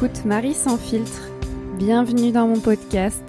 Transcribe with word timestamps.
Écoutes 0.00 0.24
Marie 0.24 0.54
sans 0.54 0.78
filtre. 0.78 1.28
Bienvenue 1.76 2.30
dans 2.30 2.46
mon 2.46 2.60
podcast. 2.60 3.24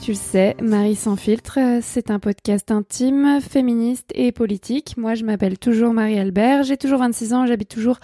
Tu 0.00 0.12
le 0.12 0.16
sais, 0.16 0.54
Marie 0.62 0.94
sans 0.94 1.16
filtre, 1.16 1.58
c'est 1.82 2.12
un 2.12 2.20
podcast 2.20 2.70
intime, 2.70 3.40
féministe 3.40 4.12
et 4.14 4.30
politique. 4.30 4.96
Moi, 4.96 5.16
je 5.16 5.24
m'appelle 5.24 5.58
toujours 5.58 5.92
Marie-Albert, 5.92 6.62
j'ai 6.62 6.76
toujours 6.76 7.00
26 7.00 7.34
ans, 7.34 7.46
j'habite 7.46 7.68
toujours 7.68 7.98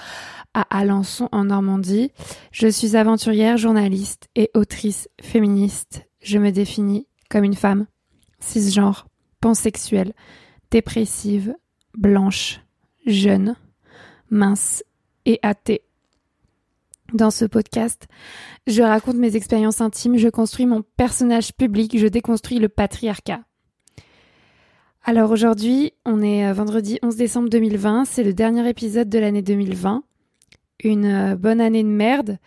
à 0.54 0.62
Alençon 0.76 1.28
en 1.30 1.44
Normandie. 1.44 2.10
Je 2.50 2.66
suis 2.66 2.96
aventurière, 2.96 3.58
journaliste 3.58 4.28
et 4.34 4.50
autrice 4.54 5.08
féministe. 5.22 6.02
Je 6.20 6.38
me 6.38 6.50
définis 6.50 7.06
comme 7.30 7.44
une 7.44 7.54
femme 7.54 7.86
cisgenre, 8.40 9.06
pansexuelle, 9.40 10.14
dépressive, 10.72 11.54
blanche, 11.96 12.60
jeune, 13.06 13.54
mince 14.30 14.82
et 15.26 15.38
athée. 15.42 15.84
Dans 17.12 17.30
ce 17.30 17.44
podcast, 17.44 18.08
je 18.66 18.82
raconte 18.82 19.16
mes 19.16 19.36
expériences 19.36 19.80
intimes, 19.80 20.16
je 20.16 20.28
construis 20.28 20.66
mon 20.66 20.82
personnage 20.96 21.52
public, 21.52 21.96
je 21.96 22.08
déconstruis 22.08 22.58
le 22.58 22.68
patriarcat. 22.68 23.42
Alors 25.04 25.30
aujourd'hui, 25.30 25.92
on 26.04 26.20
est 26.20 26.44
euh, 26.44 26.52
vendredi 26.52 26.98
11 27.02 27.14
décembre 27.14 27.48
2020, 27.48 28.06
c'est 28.06 28.24
le 28.24 28.34
dernier 28.34 28.68
épisode 28.68 29.08
de 29.08 29.20
l'année 29.20 29.42
2020. 29.42 30.02
Une 30.82 31.04
euh, 31.04 31.36
bonne 31.36 31.60
année 31.60 31.84
de 31.84 31.88
merde, 31.88 32.38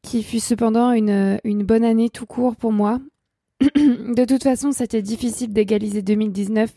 qui 0.00 0.22
fut 0.22 0.40
cependant 0.40 0.92
une, 0.92 1.10
euh, 1.10 1.38
bonne 1.44 1.84
année 1.84 2.08
tout 2.08 2.24
court 2.24 2.56
pour 2.56 2.72
moi. 2.72 2.98
de 3.60 4.24
toute 4.24 4.42
façon, 4.42 4.72
c'était 4.72 5.02
difficile 5.02 5.52
d'égaliser 5.52 6.00
2019, 6.00 6.72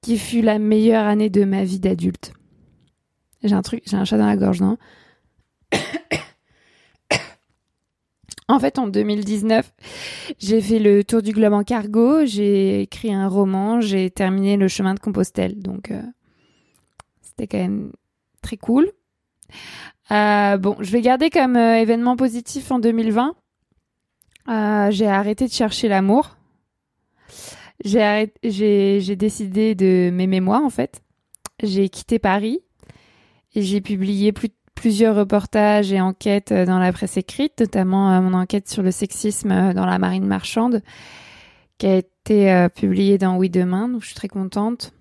qui 0.00 0.16
fut 0.16 0.40
la 0.40 0.58
meilleure 0.58 1.04
année 1.04 1.28
de 1.28 1.44
ma 1.44 1.64
vie 1.64 1.80
d'adulte. 1.80 2.32
J'ai 3.42 3.54
un 3.54 3.62
truc, 3.62 3.82
j'ai 3.84 3.98
un 3.98 4.06
chat 4.06 4.16
dans 4.16 4.26
la 4.26 4.38
gorge, 4.38 4.62
non? 4.62 4.78
En 8.48 8.60
fait, 8.60 8.78
en 8.78 8.86
2019, 8.86 9.72
j'ai 10.38 10.60
fait 10.60 10.78
le 10.78 11.02
tour 11.02 11.20
du 11.20 11.32
globe 11.32 11.52
en 11.52 11.64
cargo, 11.64 12.24
j'ai 12.24 12.82
écrit 12.82 13.12
un 13.12 13.26
roman, 13.26 13.80
j'ai 13.80 14.08
terminé 14.08 14.56
le 14.56 14.68
chemin 14.68 14.94
de 14.94 15.00
Compostelle. 15.00 15.58
Donc, 15.58 15.90
euh, 15.90 16.00
c'était 17.22 17.48
quand 17.48 17.58
même 17.58 17.92
très 18.42 18.56
cool. 18.56 18.88
Euh, 20.12 20.58
bon, 20.58 20.76
je 20.78 20.92
vais 20.92 21.00
garder 21.00 21.28
comme 21.28 21.56
euh, 21.56 21.80
événement 21.80 22.14
positif 22.16 22.70
en 22.70 22.78
2020. 22.78 23.34
j'ai 24.90 25.08
arrêté 25.08 25.46
de 25.46 25.52
chercher 25.52 25.88
l'amour. 25.88 26.36
J'ai, 27.84 28.30
décidé 29.16 29.74
de 29.74 30.10
m'aimer 30.12 30.40
moi, 30.40 30.62
en 30.64 30.70
fait. 30.70 31.02
J'ai 31.62 31.88
quitté 31.88 32.20
Paris 32.20 32.60
et 33.56 33.62
j'ai 33.62 33.80
publié 33.80 34.32
plus 34.32 34.50
plusieurs 34.76 35.16
reportages 35.16 35.90
et 35.90 36.00
enquêtes 36.00 36.52
euh, 36.52 36.64
dans 36.64 36.78
la 36.78 36.92
presse 36.92 37.16
écrite, 37.16 37.58
notamment 37.58 38.12
euh, 38.12 38.20
mon 38.20 38.34
enquête 38.34 38.68
sur 38.68 38.84
le 38.84 38.92
sexisme 38.92 39.50
euh, 39.50 39.72
dans 39.72 39.86
la 39.86 39.98
marine 39.98 40.26
marchande, 40.26 40.82
qui 41.78 41.86
a 41.86 41.96
été 41.96 42.68
publiée 42.74 43.18
dans 43.18 43.36
Oui 43.36 43.50
Demain, 43.50 43.88
donc 43.88 44.00
je 44.00 44.06
suis 44.06 44.14
très 44.14 44.28
contente. 44.28 44.94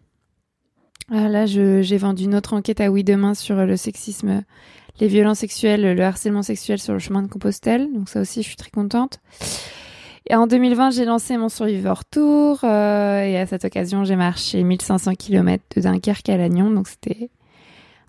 là, 1.09 1.45
j'ai 1.45 1.97
vendu 1.97 2.25
une 2.25 2.35
autre 2.35 2.53
enquête 2.53 2.81
à 2.81 2.91
Oui 2.91 3.05
Demain 3.05 3.33
sur 3.33 3.55
le 3.55 3.77
sexisme, 3.77 4.43
les 4.99 5.07
violences 5.07 5.39
sexuelles, 5.39 5.95
le 5.95 6.03
harcèlement 6.03 6.43
sexuel 6.43 6.79
sur 6.79 6.91
le 6.91 6.99
chemin 6.99 7.21
de 7.21 7.27
Compostelle, 7.27 7.87
donc 7.93 8.09
ça 8.09 8.19
aussi, 8.19 8.41
je 8.41 8.47
suis 8.47 8.57
très 8.57 8.71
contente. 8.71 9.19
Et 10.29 10.35
en 10.35 10.47
2020, 10.47 10.89
j'ai 10.91 11.05
lancé 11.05 11.37
mon 11.37 11.47
Survivor 11.47 12.03
Tour, 12.03 12.65
et 12.65 13.39
à 13.39 13.45
cette 13.45 13.63
occasion, 13.63 14.03
j'ai 14.03 14.17
marché 14.17 14.61
1500 14.61 15.13
km 15.13 15.63
de 15.77 15.81
Dunkerque 15.81 16.27
à 16.27 16.35
Lannion, 16.35 16.69
donc 16.69 16.89
c'était 16.89 17.29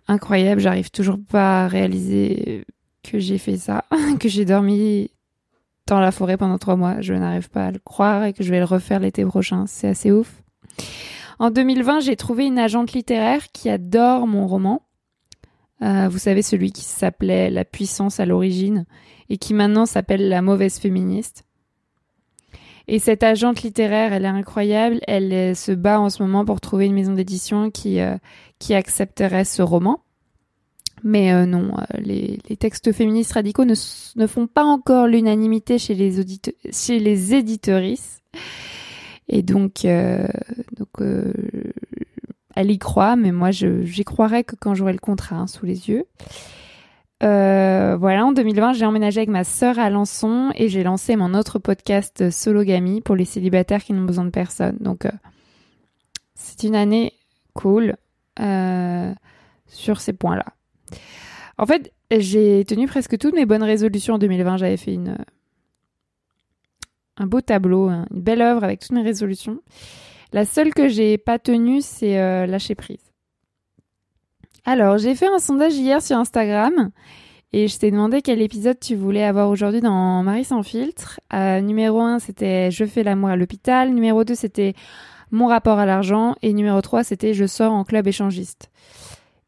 incroyable. 0.08 0.60
J'arrive 0.60 0.90
toujours 0.90 1.18
pas 1.28 1.64
à 1.64 1.68
réaliser 1.68 2.64
que 3.02 3.18
j'ai 3.18 3.38
fait 3.38 3.56
ça, 3.56 3.84
que 4.20 4.28
j'ai 4.28 4.44
dormi 4.44 5.10
dans 5.86 6.00
la 6.00 6.12
forêt 6.12 6.36
pendant 6.36 6.58
trois 6.58 6.76
mois. 6.76 7.00
Je 7.00 7.14
n'arrive 7.14 7.48
pas 7.50 7.66
à 7.66 7.70
le 7.70 7.78
croire 7.78 8.24
et 8.24 8.32
que 8.32 8.42
je 8.42 8.50
vais 8.50 8.58
le 8.58 8.64
refaire 8.64 9.00
l'été 9.00 9.24
prochain. 9.24 9.66
C'est 9.66 9.88
assez 9.88 10.10
ouf. 10.10 10.42
En 11.38 11.50
2020, 11.50 12.00
j'ai 12.00 12.16
trouvé 12.16 12.46
une 12.46 12.58
agente 12.58 12.92
littéraire 12.92 13.52
qui 13.52 13.68
adore 13.68 14.26
mon 14.26 14.46
roman. 14.46 14.82
Euh, 15.82 16.08
vous 16.08 16.18
savez, 16.18 16.42
celui 16.42 16.72
qui 16.72 16.82
s'appelait 16.82 17.50
La 17.50 17.64
puissance 17.64 18.20
à 18.20 18.26
l'origine 18.26 18.86
et 19.28 19.36
qui 19.36 19.52
maintenant 19.52 19.86
s'appelle 19.86 20.28
La 20.28 20.40
mauvaise 20.40 20.78
féministe. 20.78 21.45
Et 22.88 22.98
cette 22.98 23.22
agente 23.22 23.62
littéraire, 23.62 24.12
elle 24.12 24.24
est 24.24 24.28
incroyable. 24.28 25.00
Elle 25.08 25.56
se 25.56 25.72
bat 25.72 26.00
en 26.00 26.08
ce 26.08 26.22
moment 26.22 26.44
pour 26.44 26.60
trouver 26.60 26.86
une 26.86 26.94
maison 26.94 27.12
d'édition 27.12 27.70
qui, 27.70 28.00
euh, 28.00 28.16
qui 28.58 28.74
accepterait 28.74 29.44
ce 29.44 29.62
roman. 29.62 30.02
Mais 31.02 31.32
euh, 31.32 31.46
non, 31.46 31.72
euh, 31.76 31.82
les, 31.98 32.38
les, 32.48 32.56
textes 32.56 32.92
féministes 32.92 33.32
radicaux 33.32 33.64
ne, 33.64 33.74
ne 34.16 34.26
font 34.26 34.46
pas 34.46 34.64
encore 34.64 35.08
l'unanimité 35.08 35.78
chez 35.78 35.94
les 35.94 36.24
chez 36.72 36.98
les 36.98 37.34
éditorices. 37.34 38.22
Et 39.28 39.42
donc, 39.42 39.84
donc 39.84 40.88
elle 42.54 42.70
y 42.70 42.78
croit, 42.78 43.16
mais 43.16 43.32
moi, 43.32 43.50
j'y 43.50 44.04
croirais 44.04 44.44
que 44.44 44.54
quand 44.54 44.74
j'aurai 44.74 44.92
le 44.92 45.00
contrat 45.00 45.36
hein, 45.36 45.46
sous 45.48 45.66
les 45.66 45.88
yeux. 45.88 46.04
Euh, 47.22 47.96
voilà, 47.96 48.26
en 48.26 48.32
2020, 48.32 48.74
j'ai 48.74 48.84
emménagé 48.84 49.20
avec 49.20 49.30
ma 49.30 49.44
sœur 49.44 49.78
à 49.78 49.84
Alençon 49.84 50.50
et 50.54 50.68
j'ai 50.68 50.82
lancé 50.82 51.16
mon 51.16 51.34
autre 51.34 51.58
podcast 51.58 52.30
Sologamy 52.30 53.00
pour 53.00 53.16
les 53.16 53.24
célibataires 53.24 53.82
qui 53.82 53.92
n'ont 53.92 54.04
besoin 54.04 54.24
de 54.24 54.30
personne. 54.30 54.76
Donc, 54.80 55.06
euh, 55.06 55.12
c'est 56.34 56.64
une 56.64 56.76
année 56.76 57.14
cool 57.54 57.96
euh, 58.38 59.12
sur 59.66 60.00
ces 60.00 60.12
points-là. 60.12 60.44
En 61.56 61.64
fait, 61.64 61.92
j'ai 62.10 62.64
tenu 62.66 62.86
presque 62.86 63.16
toutes 63.16 63.34
mes 63.34 63.46
bonnes 63.46 63.62
résolutions 63.62 64.14
en 64.14 64.18
2020. 64.18 64.58
J'avais 64.58 64.76
fait 64.76 64.98
un 67.16 67.26
beau 67.26 67.40
tableau, 67.40 67.88
une 67.88 68.06
belle 68.10 68.42
œuvre 68.42 68.62
avec 68.62 68.80
toutes 68.80 68.92
mes 68.92 69.02
résolutions. 69.02 69.62
La 70.34 70.44
seule 70.44 70.74
que 70.74 70.88
j'ai 70.88 71.16
pas 71.16 71.38
tenue, 71.38 71.80
c'est 71.80 72.46
lâcher 72.46 72.74
prise. 72.74 73.15
Alors, 74.68 74.98
j'ai 74.98 75.14
fait 75.14 75.28
un 75.28 75.38
sondage 75.38 75.76
hier 75.76 76.02
sur 76.02 76.18
Instagram 76.18 76.90
et 77.52 77.68
je 77.68 77.78
t'ai 77.78 77.92
demandé 77.92 78.20
quel 78.20 78.42
épisode 78.42 78.76
tu 78.80 78.96
voulais 78.96 79.22
avoir 79.22 79.48
aujourd'hui 79.48 79.80
dans 79.80 80.24
Marie 80.24 80.42
sans 80.42 80.64
filtre. 80.64 81.20
Euh, 81.32 81.60
numéro 81.60 82.00
1, 82.00 82.18
c'était 82.18 82.72
Je 82.72 82.84
fais 82.84 83.04
l'amour 83.04 83.28
à 83.28 83.36
l'hôpital. 83.36 83.94
Numéro 83.94 84.24
2, 84.24 84.34
c'était 84.34 84.74
Mon 85.30 85.46
rapport 85.46 85.78
à 85.78 85.86
l'argent. 85.86 86.34
Et 86.42 86.52
numéro 86.52 86.80
3, 86.80 87.04
c'était 87.04 87.32
Je 87.32 87.46
sors 87.46 87.72
en 87.72 87.84
club 87.84 88.08
échangiste. 88.08 88.72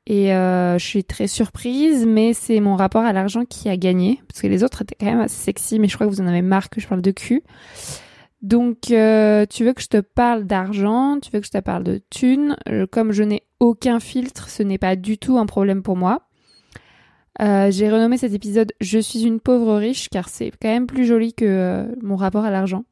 Et 0.06 0.32
euh, 0.32 0.78
je 0.78 0.86
suis 0.86 1.02
très 1.02 1.26
surprise, 1.26 2.06
mais 2.06 2.32
c'est 2.32 2.60
mon 2.60 2.76
rapport 2.76 3.02
à 3.02 3.12
l'argent 3.12 3.44
qui 3.44 3.68
a 3.68 3.76
gagné. 3.76 4.20
Parce 4.28 4.40
que 4.40 4.46
les 4.46 4.62
autres 4.62 4.82
étaient 4.82 4.94
quand 5.00 5.06
même 5.06 5.20
assez 5.20 5.42
sexy, 5.42 5.80
mais 5.80 5.88
je 5.88 5.96
crois 5.96 6.06
que 6.06 6.12
vous 6.12 6.20
en 6.20 6.28
avez 6.28 6.42
marre 6.42 6.70
que 6.70 6.80
je 6.80 6.86
parle 6.86 7.02
de 7.02 7.10
cul. 7.10 7.42
Donc, 8.42 8.92
euh, 8.92 9.46
tu 9.46 9.64
veux 9.64 9.72
que 9.72 9.82
je 9.82 9.88
te 9.88 10.00
parle 10.00 10.44
d'argent, 10.44 11.18
tu 11.20 11.30
veux 11.32 11.40
que 11.40 11.46
je 11.46 11.50
te 11.50 11.58
parle 11.58 11.82
de 11.82 12.00
thunes. 12.10 12.56
Euh, 12.68 12.86
comme 12.86 13.10
je 13.10 13.24
n'ai 13.24 13.42
aucun 13.58 13.98
filtre, 13.98 14.48
ce 14.48 14.62
n'est 14.62 14.78
pas 14.78 14.94
du 14.94 15.18
tout 15.18 15.38
un 15.38 15.46
problème 15.46 15.82
pour 15.82 15.96
moi. 15.96 16.22
Euh, 17.40 17.70
j'ai 17.70 17.90
renommé 17.90 18.16
cet 18.16 18.32
épisode 18.32 18.72
Je 18.80 18.98
suis 18.98 19.22
une 19.22 19.38
pauvre 19.38 19.76
riche 19.76 20.08
car 20.08 20.28
c'est 20.28 20.50
quand 20.60 20.68
même 20.68 20.88
plus 20.88 21.04
joli 21.04 21.34
que 21.34 21.88
mon 22.02 22.16
rapport 22.16 22.44
à 22.44 22.50
l'argent. 22.50 22.84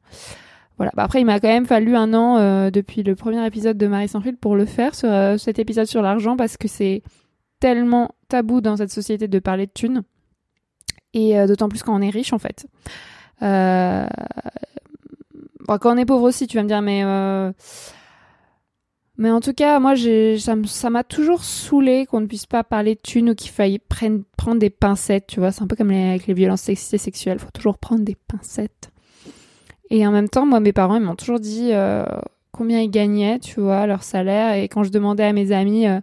Voilà. 0.77 0.91
Bah, 0.95 1.03
après, 1.03 1.21
il 1.21 1.25
m'a 1.25 1.39
quand 1.39 1.47
même 1.47 1.65
fallu 1.65 1.95
un 1.95 2.13
an 2.13 2.69
depuis 2.69 3.03
le 3.03 3.15
premier 3.15 3.45
épisode 3.45 3.77
de 3.77 3.87
Marie 3.87 4.09
sans 4.09 4.21
filtre 4.21 4.39
pour 4.39 4.55
le 4.55 4.65
faire, 4.65 4.93
cet 4.95 5.59
épisode 5.59 5.87
sur 5.87 6.01
l'argent, 6.01 6.35
parce 6.35 6.57
que 6.57 6.67
c'est 6.67 7.03
tellement 7.59 8.11
tabou 8.27 8.61
dans 8.61 8.77
cette 8.77 8.91
société 8.91 9.27
de 9.27 9.39
parler 9.39 9.65
de 9.65 9.71
thunes. 9.71 10.03
Et 11.13 11.33
d'autant 11.47 11.67
plus 11.67 11.81
quand 11.83 11.97
on 11.97 12.01
est 12.01 12.09
riche, 12.09 12.31
en 12.31 12.37
fait. 12.37 12.67
Quand 15.67 15.93
on 15.93 15.97
est 15.97 16.05
pauvre 16.05 16.23
aussi, 16.23 16.47
tu 16.47 16.57
vas 16.57 16.63
me 16.63 16.67
dire, 16.67 16.81
mais. 16.81 17.03
Euh, 17.03 17.51
mais 19.17 19.31
en 19.31 19.39
tout 19.39 19.53
cas, 19.53 19.79
moi, 19.79 19.95
ça 20.67 20.89
m'a 20.91 21.03
toujours 21.03 21.43
saoulé 21.43 22.05
qu'on 22.05 22.21
ne 22.21 22.27
puisse 22.27 22.45
pas 22.45 22.63
parler 22.63 22.93
de 22.93 23.01
thunes 23.01 23.31
ou 23.31 23.35
qu'il 23.35 23.49
faille 23.49 23.79
prendre 23.79 24.59
des 24.59 24.69
pincettes, 24.69 25.25
tu 25.27 25.39
vois. 25.39 25.51
C'est 25.51 25.63
un 25.63 25.67
peu 25.67 25.75
comme 25.75 25.89
avec 25.89 26.27
les 26.27 26.35
violences 26.35 26.61
sexistes 26.61 26.93
et 26.93 26.99
sexuelles. 26.99 27.39
faut 27.39 27.49
toujours 27.51 27.79
prendre 27.79 28.03
des 28.03 28.15
pincettes. 28.15 28.91
Et 29.89 30.05
en 30.05 30.11
même 30.11 30.29
temps, 30.29 30.45
moi, 30.45 30.59
mes 30.59 30.71
parents, 30.71 30.97
ils 30.97 31.01
m'ont 31.01 31.15
toujours 31.15 31.39
dit 31.39 31.69
euh, 31.71 32.05
combien 32.51 32.79
ils 32.79 32.91
gagnaient, 32.91 33.39
tu 33.39 33.59
vois, 33.59 33.87
leur 33.87 34.03
salaire. 34.03 34.53
Et 34.53 34.67
quand 34.67 34.83
je 34.83 34.91
demandais 34.91 35.23
à 35.23 35.33
mes 35.33 35.51
amis 35.51 35.87
euh, 35.87 35.99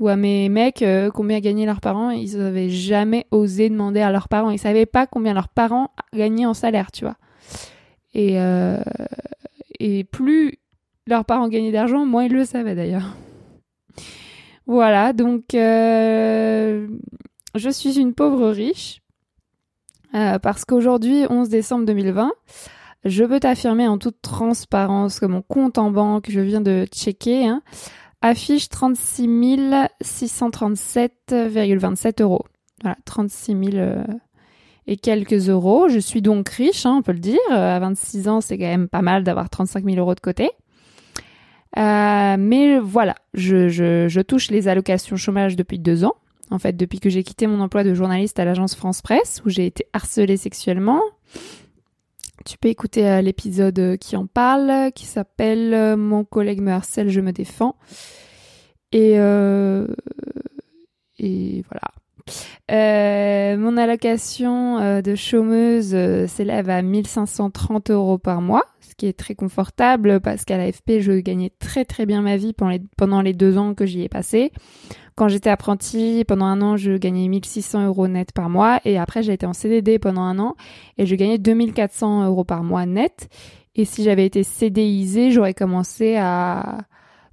ou 0.00 0.08
à 0.08 0.16
mes 0.16 0.48
mecs 0.48 0.84
combien 1.14 1.38
gagnaient 1.38 1.66
leurs 1.66 1.80
parents, 1.80 2.10
ils 2.10 2.36
n'avaient 2.36 2.70
jamais 2.70 3.26
osé 3.30 3.70
demander 3.70 4.00
à 4.00 4.10
leurs 4.10 4.28
parents. 4.28 4.50
Ils 4.50 4.58
savaient 4.58 4.86
pas 4.86 5.06
combien 5.06 5.34
leurs 5.34 5.50
parents 5.50 5.92
gagnaient 6.12 6.46
en 6.46 6.54
salaire, 6.54 6.90
tu 6.90 7.04
vois. 7.04 7.16
Et, 8.14 8.40
euh, 8.40 8.82
et 9.78 10.04
plus 10.04 10.58
leurs 11.06 11.24
parents 11.24 11.48
gagnaient 11.48 11.72
d'argent, 11.72 12.04
moins 12.06 12.24
ils 12.24 12.32
le 12.32 12.44
savaient 12.44 12.74
d'ailleurs. 12.74 13.16
Voilà, 14.66 15.12
donc 15.12 15.54
euh, 15.54 16.86
je 17.54 17.68
suis 17.68 17.98
une 17.98 18.14
pauvre 18.14 18.50
riche 18.50 19.02
euh, 20.14 20.38
parce 20.38 20.64
qu'aujourd'hui, 20.64 21.24
11 21.28 21.48
décembre 21.48 21.84
2020, 21.86 22.32
je 23.04 23.24
peux 23.24 23.40
t'affirmer 23.40 23.88
en 23.88 23.98
toute 23.98 24.22
transparence 24.22 25.18
que 25.18 25.26
mon 25.26 25.42
compte 25.42 25.78
en 25.78 25.90
banque, 25.90 26.30
je 26.30 26.38
viens 26.40 26.60
de 26.60 26.86
checker, 26.92 27.48
hein, 27.48 27.62
affiche 28.20 28.68
36 28.68 29.26
637,27 30.02 32.22
euros. 32.22 32.44
Voilà, 32.82 32.96
36 33.04 33.72
000 33.72 34.04
et 34.86 34.96
quelques 34.96 35.48
euros. 35.48 35.88
Je 35.88 35.98
suis 35.98 36.22
donc 36.22 36.48
riche, 36.48 36.86
hein, 36.86 36.96
on 36.98 37.02
peut 37.02 37.12
le 37.12 37.18
dire. 37.18 37.38
À 37.50 37.78
26 37.78 38.28
ans, 38.28 38.40
c'est 38.40 38.58
quand 38.58 38.64
même 38.64 38.88
pas 38.88 39.02
mal 39.02 39.24
d'avoir 39.24 39.50
35 39.50 39.84
000 39.84 39.96
euros 39.96 40.14
de 40.14 40.20
côté. 40.20 40.50
Euh, 41.78 42.36
mais 42.38 42.78
voilà, 42.78 43.14
je, 43.34 44.20
touche 44.22 44.50
les 44.50 44.68
allocations 44.68 45.16
chômage 45.16 45.56
depuis 45.56 45.78
deux 45.78 46.04
ans. 46.04 46.14
En 46.50 46.58
fait, 46.58 46.76
depuis 46.76 47.00
que 47.00 47.08
j'ai 47.08 47.22
quitté 47.22 47.46
mon 47.46 47.60
emploi 47.60 47.82
de 47.82 47.94
journaliste 47.94 48.38
à 48.38 48.44
l'agence 48.44 48.74
France 48.74 49.00
Presse, 49.00 49.40
où 49.46 49.48
j'ai 49.48 49.64
été 49.66 49.86
harcelée 49.94 50.36
sexuellement. 50.36 51.00
Tu 52.44 52.58
peux 52.58 52.68
écouter 52.68 53.08
euh, 53.08 53.22
l'épisode 53.22 53.96
qui 53.98 54.16
en 54.16 54.26
parle, 54.26 54.92
qui 54.92 55.06
s'appelle 55.06 55.72
euh, 55.72 55.96
Mon 55.96 56.24
collègue 56.24 56.60
me 56.60 56.72
harcèle, 56.72 57.08
je 57.08 57.20
me 57.20 57.32
défends. 57.32 57.76
Euh, 58.94 59.86
et 61.18 61.64
voilà. 61.70 61.88
Euh, 62.70 63.56
mon 63.56 63.76
allocation 63.76 64.78
euh, 64.78 65.02
de 65.02 65.14
chômeuse 65.14 65.92
euh, 65.94 66.26
s'élève 66.26 66.70
à 66.70 66.80
1530 66.80 67.90
euros 67.90 68.18
par 68.18 68.40
mois, 68.40 68.64
ce 68.80 68.94
qui 68.94 69.06
est 69.06 69.12
très 69.12 69.34
confortable 69.34 70.20
parce 70.20 70.44
qu'à 70.44 70.56
l'AFP, 70.56 71.00
je 71.00 71.20
gagnais 71.20 71.52
très 71.58 71.84
très 71.84 72.06
bien 72.06 72.22
ma 72.22 72.36
vie 72.36 72.54
pendant 72.96 73.20
les, 73.20 73.32
deux 73.32 73.58
ans 73.58 73.74
que 73.74 73.84
j'y 73.84 74.02
ai 74.02 74.08
passé. 74.08 74.52
Quand 75.16 75.28
j'étais 75.28 75.50
apprenti, 75.50 76.24
pendant 76.26 76.46
un 76.46 76.62
an, 76.62 76.76
je 76.76 76.92
gagnais 76.92 77.28
1600 77.28 77.86
euros 77.86 78.08
net 78.08 78.32
par 78.32 78.48
mois 78.48 78.80
et 78.84 78.96
après, 78.96 79.22
j'ai 79.22 79.34
été 79.34 79.44
en 79.44 79.52
CDD 79.52 79.98
pendant 79.98 80.22
un 80.22 80.38
an 80.38 80.54
et 80.96 81.04
je 81.04 81.14
gagnais 81.14 81.38
2400 81.38 82.26
euros 82.26 82.44
par 82.44 82.62
mois 82.62 82.86
net. 82.86 83.28
Et 83.74 83.84
si 83.84 84.04
j'avais 84.04 84.24
été 84.24 84.42
CDIsée, 84.42 85.30
j'aurais 85.30 85.54
commencé 85.54 86.16
à 86.16 86.78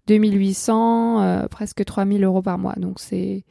2800, 0.07 1.47
presque 1.49 1.85
3000 1.85 2.23
euros 2.23 2.41
par 2.41 2.57
mois. 2.57 2.73
Donc 2.77 2.99
c'est 2.99 3.43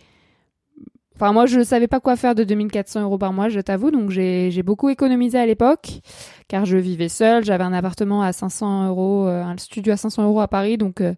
Enfin, 1.20 1.32
moi, 1.32 1.46
je 1.46 1.58
ne 1.58 1.64
savais 1.64 1.88
pas 1.88 1.98
quoi 1.98 2.14
faire 2.14 2.36
de 2.36 2.44
2400 2.44 3.02
euros 3.02 3.18
par 3.18 3.32
mois, 3.32 3.48
je 3.48 3.58
t'avoue. 3.58 3.90
Donc, 3.90 4.10
j'ai 4.10 4.62
beaucoup 4.62 4.88
économisé 4.88 5.36
à 5.36 5.46
l'époque, 5.46 6.00
car 6.46 6.64
je 6.64 6.76
vivais 6.76 7.08
seule. 7.08 7.44
J'avais 7.44 7.64
un 7.64 7.72
appartement 7.72 8.22
à 8.22 8.32
500 8.32 8.86
euros, 8.86 9.26
euh, 9.26 9.42
un 9.42 9.56
studio 9.56 9.94
à 9.94 9.96
500 9.96 10.22
euros 10.22 10.40
à 10.40 10.46
Paris. 10.46 10.78
Donc, 10.78 11.00
euh, 11.00 11.14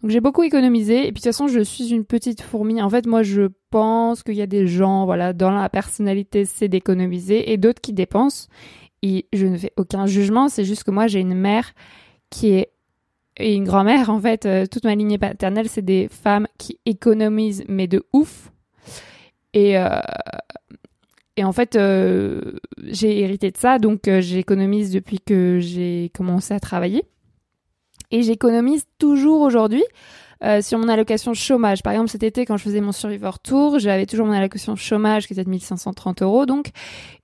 donc 0.00 0.10
j'ai 0.10 0.20
beaucoup 0.20 0.44
économisé. 0.44 1.00
Et 1.00 1.02
puis, 1.02 1.10
de 1.10 1.16
toute 1.16 1.24
façon, 1.24 1.46
je 1.46 1.60
suis 1.60 1.92
une 1.92 2.06
petite 2.06 2.40
fourmi. 2.40 2.80
En 2.80 2.88
fait, 2.88 3.06
moi, 3.06 3.22
je 3.22 3.42
pense 3.68 4.22
qu'il 4.22 4.36
y 4.36 4.40
a 4.40 4.46
des 4.46 4.66
gens, 4.66 5.04
voilà, 5.04 5.34
dans 5.34 5.50
la 5.50 5.68
personnalité, 5.68 6.46
c'est 6.46 6.68
d'économiser, 6.68 7.52
et 7.52 7.58
d'autres 7.58 7.82
qui 7.82 7.92
dépensent. 7.92 8.48
Et 9.02 9.26
je 9.34 9.44
ne 9.44 9.58
fais 9.58 9.74
aucun 9.76 10.06
jugement. 10.06 10.48
C'est 10.48 10.64
juste 10.64 10.84
que 10.84 10.90
moi, 10.90 11.06
j'ai 11.06 11.20
une 11.20 11.34
mère 11.34 11.74
qui 12.30 12.52
est 12.52 12.70
et 13.36 13.54
une 13.54 13.64
grand-mère, 13.64 14.10
en 14.10 14.20
fait, 14.20 14.46
euh, 14.46 14.64
toute 14.64 14.84
ma 14.84 14.94
lignée 14.94 15.18
paternelle, 15.18 15.68
c'est 15.68 15.82
des 15.82 16.08
femmes 16.08 16.46
qui 16.56 16.78
économisent, 16.86 17.64
mais 17.68 17.88
de 17.88 18.04
ouf. 18.12 18.52
Et, 19.54 19.78
euh, 19.78 19.88
et 21.36 21.44
en 21.44 21.52
fait, 21.52 21.76
euh, 21.76 22.58
j'ai 22.82 23.20
hérité 23.20 23.50
de 23.50 23.56
ça, 23.56 23.78
donc 23.78 24.08
euh, 24.08 24.20
j'économise 24.20 24.90
depuis 24.90 25.20
que 25.20 25.58
j'ai 25.60 26.10
commencé 26.14 26.52
à 26.52 26.60
travailler. 26.60 27.04
Et 28.10 28.22
j'économise 28.22 28.84
toujours 28.98 29.40
aujourd'hui. 29.40 29.84
sur 30.60 30.78
mon 30.78 30.88
allocation 30.88 31.32
chômage. 31.32 31.82
Par 31.82 31.94
exemple, 31.94 32.10
cet 32.10 32.22
été, 32.22 32.44
quand 32.44 32.58
je 32.58 32.64
faisais 32.64 32.82
mon 32.82 32.92
Survivor 32.92 33.38
Tour, 33.38 33.78
j'avais 33.78 34.04
toujours 34.04 34.26
mon 34.26 34.34
allocation 34.34 34.76
chômage 34.76 35.26
qui 35.26 35.32
était 35.32 35.44
de 35.44 35.48
1530 35.48 36.20
euros, 36.20 36.44
donc. 36.44 36.68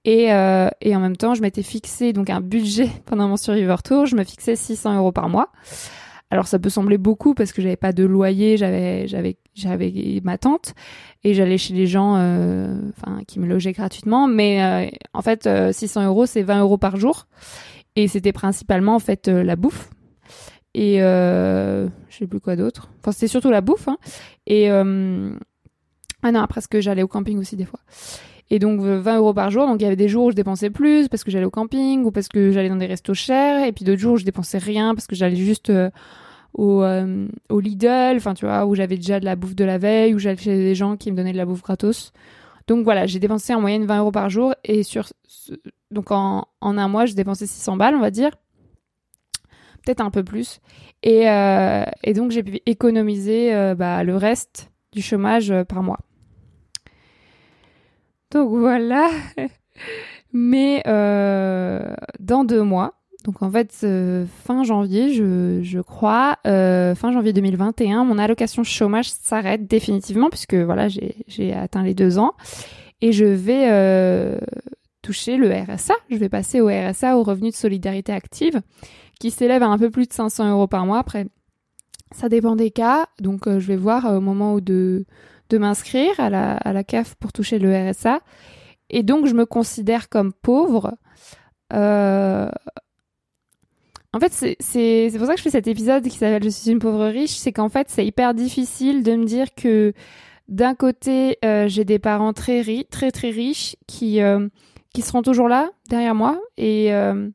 Et, 0.06 0.29
et 0.29 0.97
en 0.97 1.00
même 1.00 1.19
temps, 1.19 1.35
je 1.35 1.43
m'étais 1.43 1.62
fixé 1.62 2.15
donc 2.15 2.31
un 2.31 2.41
budget 2.41 2.88
pendant 3.05 3.29
mon 3.29 3.37
Survivor 3.37 3.83
Tour. 3.83 4.06
Je 4.06 4.17
me 4.17 4.25
fixais 4.25 4.56
600 4.56 4.97
euros 4.97 5.12
par 5.12 5.29
mois. 5.29 5.53
Alors 6.31 6.47
ça 6.47 6.59
peut 6.59 6.71
sembler 6.71 6.97
beaucoup 6.97 7.35
parce 7.35 7.53
que 7.53 7.61
j'avais 7.61 7.76
pas 7.76 7.93
de 7.93 8.05
loyer, 8.05 8.56
j'avais 8.56 9.09
j'avais 9.09 9.37
j'avais 9.55 10.20
ma 10.25 10.38
tante 10.38 10.75
et 11.25 11.35
j'allais 11.35 11.58
chez 11.58 11.75
les 11.75 11.87
gens 11.87 12.17
euh, 12.17 12.75
enfin 12.91 13.20
qui 13.26 13.41
me 13.41 13.47
logeaient 13.47 13.73
gratuitement 13.73 14.26
mais 14.26 14.62
euh, 14.62 14.91
en 15.12 15.23
fait 15.23 15.49
600 15.73 16.00
euh, 16.00 16.06
euros 16.06 16.26
c'est 16.26 16.43
20 16.43 16.61
euros 16.61 16.79
par 16.79 16.97
jour 16.97 17.26
et 17.97 18.08
c'était 18.08 18.32
principalement 18.32 18.94
en 18.94 19.00
fait 19.00 19.29
la 19.29 19.56
bouffe 19.56 19.91
et 20.75 20.99
je 20.99 21.88
sais 22.11 22.26
plus 22.26 22.41
quoi 22.41 22.56
d'autre 22.56 22.91
enfin 23.00 23.12
c'était 23.12 23.29
surtout 23.29 23.50
la 23.50 23.61
bouffe 23.61 23.88
hein. 23.88 23.99
et 24.47 24.70
ah 24.70 26.32
non 26.32 26.41
après 26.41 26.61
que 26.69 26.81
j'allais 26.81 27.02
au 27.02 27.08
camping 27.08 27.38
aussi 27.38 27.56
des 27.56 27.64
fois 27.64 27.81
et 28.52 28.58
donc 28.58 28.81
20 28.81 29.19
euros 29.19 29.32
par 29.32 29.52
jour. 29.52 29.64
Donc 29.69 29.81
il 29.81 29.85
y 29.85 29.87
avait 29.87 29.94
des 29.94 30.08
jours 30.08 30.25
où 30.25 30.31
je 30.32 30.35
dépensais 30.35 30.70
plus 30.70 31.08
parce 31.08 31.23
que 31.23 31.31
j'allais 31.31 31.44
au 31.44 31.50
camping 31.50 32.05
ou 32.05 32.11
parce 32.11 32.26
que 32.26 32.50
j'allais 32.50 32.69
dans 32.69 32.75
des 32.75 32.87
restos 32.87 33.14
chers. 33.14 33.64
Et 33.64 33.70
puis 33.70 33.85
d'autres 33.85 34.00
jours 34.00 34.14
où 34.14 34.17
je 34.17 34.25
dépensais 34.25 34.58
rien 34.58 34.97
parce 34.97 35.06
que 35.06 35.14
j'allais 35.14 35.37
juste 35.37 35.70
au, 36.55 36.82
euh, 36.82 37.29
au 37.49 37.61
Lidl, 37.61 38.17
enfin 38.17 38.35
tu 38.35 38.44
vois, 38.44 38.67
où 38.67 38.75
j'avais 38.75 38.97
déjà 38.97 39.20
de 39.20 39.25
la 39.25 39.37
bouffe 39.37 39.55
de 39.55 39.64
la 39.64 39.79
veille, 39.79 40.14
où 40.14 40.19
j'allais 40.19 40.37
chez 40.37 40.56
des 40.56 40.75
gens 40.75 40.97
qui 40.97 41.11
me 41.11 41.17
donnaient 41.17 41.32
de 41.32 41.37
la 41.37 41.47
bouffe 41.47 41.62
gratos. 41.62 42.12
Donc 42.67 42.85
voilà, 42.85 43.06
j'ai 43.06 43.19
dépensé 43.19 43.55
en 43.55 43.61
moyenne 43.61 43.87
20 43.87 43.99
euros 43.99 44.12
par 44.12 44.31
jour 44.31 44.55
et 44.64 44.82
sur 44.82 45.08
donc 45.91 46.11
en, 46.11 46.47
en 46.61 46.79
un 46.79 46.88
mois, 46.88 47.06
j'ai 47.06 47.14
dépensé 47.14 47.47
600 47.47 47.76
balles, 47.76 47.94
on 47.94 48.00
va 48.00 48.11
dire, 48.11 48.31
peut-être 49.85 50.00
un 50.00 50.11
peu 50.11 50.23
plus. 50.23 50.61
Et, 51.02 51.29
euh, 51.29 51.85
et 52.05 52.12
donc 52.14 52.31
j'ai 52.31 52.43
pu 52.43 52.61
économiser 52.67 53.55
euh, 53.55 53.75
bah, 53.75 54.05
le 54.05 54.17
reste 54.17 54.70
du 54.93 55.02
chômage 55.02 55.52
par 55.69 55.82
mois. 55.82 55.99
Donc 58.31 58.50
voilà. 58.50 59.08
Mais 60.32 60.82
dans 60.85 62.44
deux 62.44 62.62
mois, 62.62 63.00
donc 63.25 63.43
en 63.43 63.51
fait, 63.51 63.75
euh, 63.85 64.25
fin 64.45 64.65
janvier, 64.65 65.13
je, 65.13 65.61
je 65.63 65.81
crois, 65.81 66.39
euh, 66.47 66.95
fin 66.95 67.13
janvier 67.13 67.33
2021, 67.33 68.05
mon 68.05 68.19
allocation 68.19 68.65
chômage 68.65 69.11
s'arrête 69.11 69.67
définitivement 69.67 70.31
puisque 70.31 70.55
voilà, 70.55 70.89
j'ai 70.89 71.53
atteint 71.53 71.83
les 71.83 71.95
deux 71.95 72.19
ans 72.19 72.33
et 73.03 73.13
je 73.13 73.27
vais 73.27 73.71
euh, 73.71 74.39
toucher 75.03 75.37
le 75.37 75.53
RSA. 75.53 75.95
Je 76.11 76.17
vais 76.17 76.31
passer 76.31 76.61
au 76.61 76.69
RSA, 76.69 77.19
au 77.19 77.23
revenu 77.23 77.50
de 77.50 77.55
solidarité 77.55 78.12
active, 78.12 78.62
qui 79.19 79.31
s'élève 79.31 79.62
à 79.62 79.69
un 79.69 79.79
peu 79.79 79.91
plus 79.91 80.07
de 80.07 80.12
500 80.12 80.50
euros 80.50 80.67
par 80.67 80.87
mois. 80.87 80.99
Après, 80.99 81.27
ça 82.12 82.31
dépend 82.31 82.57
des 82.57 82.71
cas. 82.71 83.07
Donc 83.21 83.47
je 83.47 83.67
vais 83.67 83.77
voir 83.77 84.17
au 84.17 84.21
moment 84.21 84.55
où 84.55 84.62
de, 84.62 85.05
de 85.50 85.59
m'inscrire 85.59 86.19
à 86.19 86.31
la, 86.31 86.57
à 86.57 86.73
la 86.73 86.85
CAF 86.85 87.17
pour 87.17 87.33
toucher 87.33 87.59
le 87.59 87.91
RSA. 87.91 88.21
Et 88.89 89.03
donc 89.03 89.27
je 89.27 89.35
me 89.35 89.45
considère 89.45 90.09
comme 90.09 90.33
pauvre. 90.33 90.95
En 94.12 94.19
fait, 94.19 94.33
c'est 94.59 95.12
pour 95.17 95.26
ça 95.26 95.35
que 95.35 95.38
je 95.38 95.45
fais 95.45 95.50
cet 95.50 95.69
épisode 95.69 96.02
qui 96.02 96.19
s'appelle 96.19 96.43
Je 96.43 96.49
suis 96.49 96.71
une 96.71 96.81
pauvre 96.81 97.07
riche. 97.07 97.31
C'est 97.31 97.52
qu'en 97.52 97.69
fait, 97.69 97.88
c'est 97.90 98.05
hyper 98.05 98.35
difficile 98.35 99.05
de 99.05 99.14
me 99.14 99.25
dire 99.25 99.55
que 99.55 99.93
d'un 100.49 100.75
côté, 100.75 101.38
euh, 101.45 101.69
j'ai 101.69 101.85
des 101.85 102.00
parents 102.00 102.33
très, 102.33 102.64
très, 102.90 103.12
très 103.12 103.31
riches 103.31 103.76
qui, 103.87 104.21
euh, 104.21 104.49
qui 104.93 105.02
seront 105.02 105.23
toujours 105.23 105.49
là 105.49 105.71
derrière 105.88 106.17
moi 106.17 106.40
et, 106.57 106.93
euh, 106.93 107.29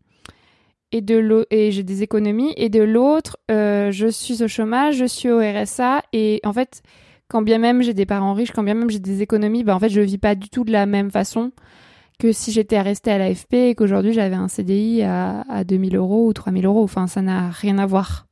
et, 0.91 0.99
de 0.99 1.47
et 1.49 1.71
j'ai 1.71 1.83
des 1.83 2.03
économies. 2.03 2.53
Et 2.57 2.67
de 2.67 2.83
l'autre, 2.83 3.37
je 3.47 4.09
suis 4.11 4.43
au 4.43 4.49
chômage, 4.49 4.97
je 4.97 5.05
suis 5.05 5.31
au 5.31 5.39
RSA. 5.39 6.03
Et 6.11 6.41
en 6.43 6.51
fait, 6.51 6.81
quand 7.29 7.41
bien 7.41 7.57
même 7.57 7.83
j'ai 7.83 7.93
des 7.93 8.05
parents 8.05 8.33
riches, 8.33 8.51
quand 8.51 8.63
bien 8.63 8.73
même 8.73 8.89
j'ai 8.89 8.99
des 8.99 9.21
économies, 9.21 9.63
bah, 9.63 9.75
en 9.75 9.79
fait, 9.79 9.89
je 9.89 10.01
vis 10.01 10.17
pas 10.17 10.35
du 10.35 10.49
tout 10.49 10.65
de 10.65 10.73
la 10.73 10.85
même 10.85 11.09
façon 11.09 11.53
que 12.17 12.31
si 12.31 12.51
j'étais 12.51 12.81
restée 12.81 13.11
à 13.11 13.17
l'AFP 13.17 13.53
et 13.53 13.75
qu'aujourd'hui 13.75 14.13
j'avais 14.13 14.35
un 14.35 14.47
CDI 14.47 15.03
à, 15.03 15.41
à 15.49 15.63
2000 15.63 15.95
euros 15.95 16.27
ou 16.27 16.33
3000 16.33 16.65
euros. 16.65 16.83
Enfin, 16.83 17.07
ça 17.07 17.21
n'a 17.21 17.49
rien 17.49 17.77
à 17.77 17.85
voir. 17.85 18.27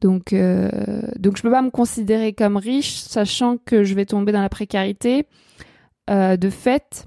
Donc, 0.00 0.32
euh, 0.32 0.70
donc 1.18 1.36
je 1.36 1.42
peux 1.42 1.50
pas 1.50 1.62
me 1.62 1.70
considérer 1.70 2.32
comme 2.34 2.56
riche, 2.56 2.96
sachant 2.96 3.56
que 3.56 3.84
je 3.84 3.94
vais 3.94 4.04
tomber 4.04 4.32
dans 4.32 4.42
la 4.42 4.48
précarité 4.48 5.26
euh, 6.10 6.36
de 6.36 6.50
fait 6.50 7.06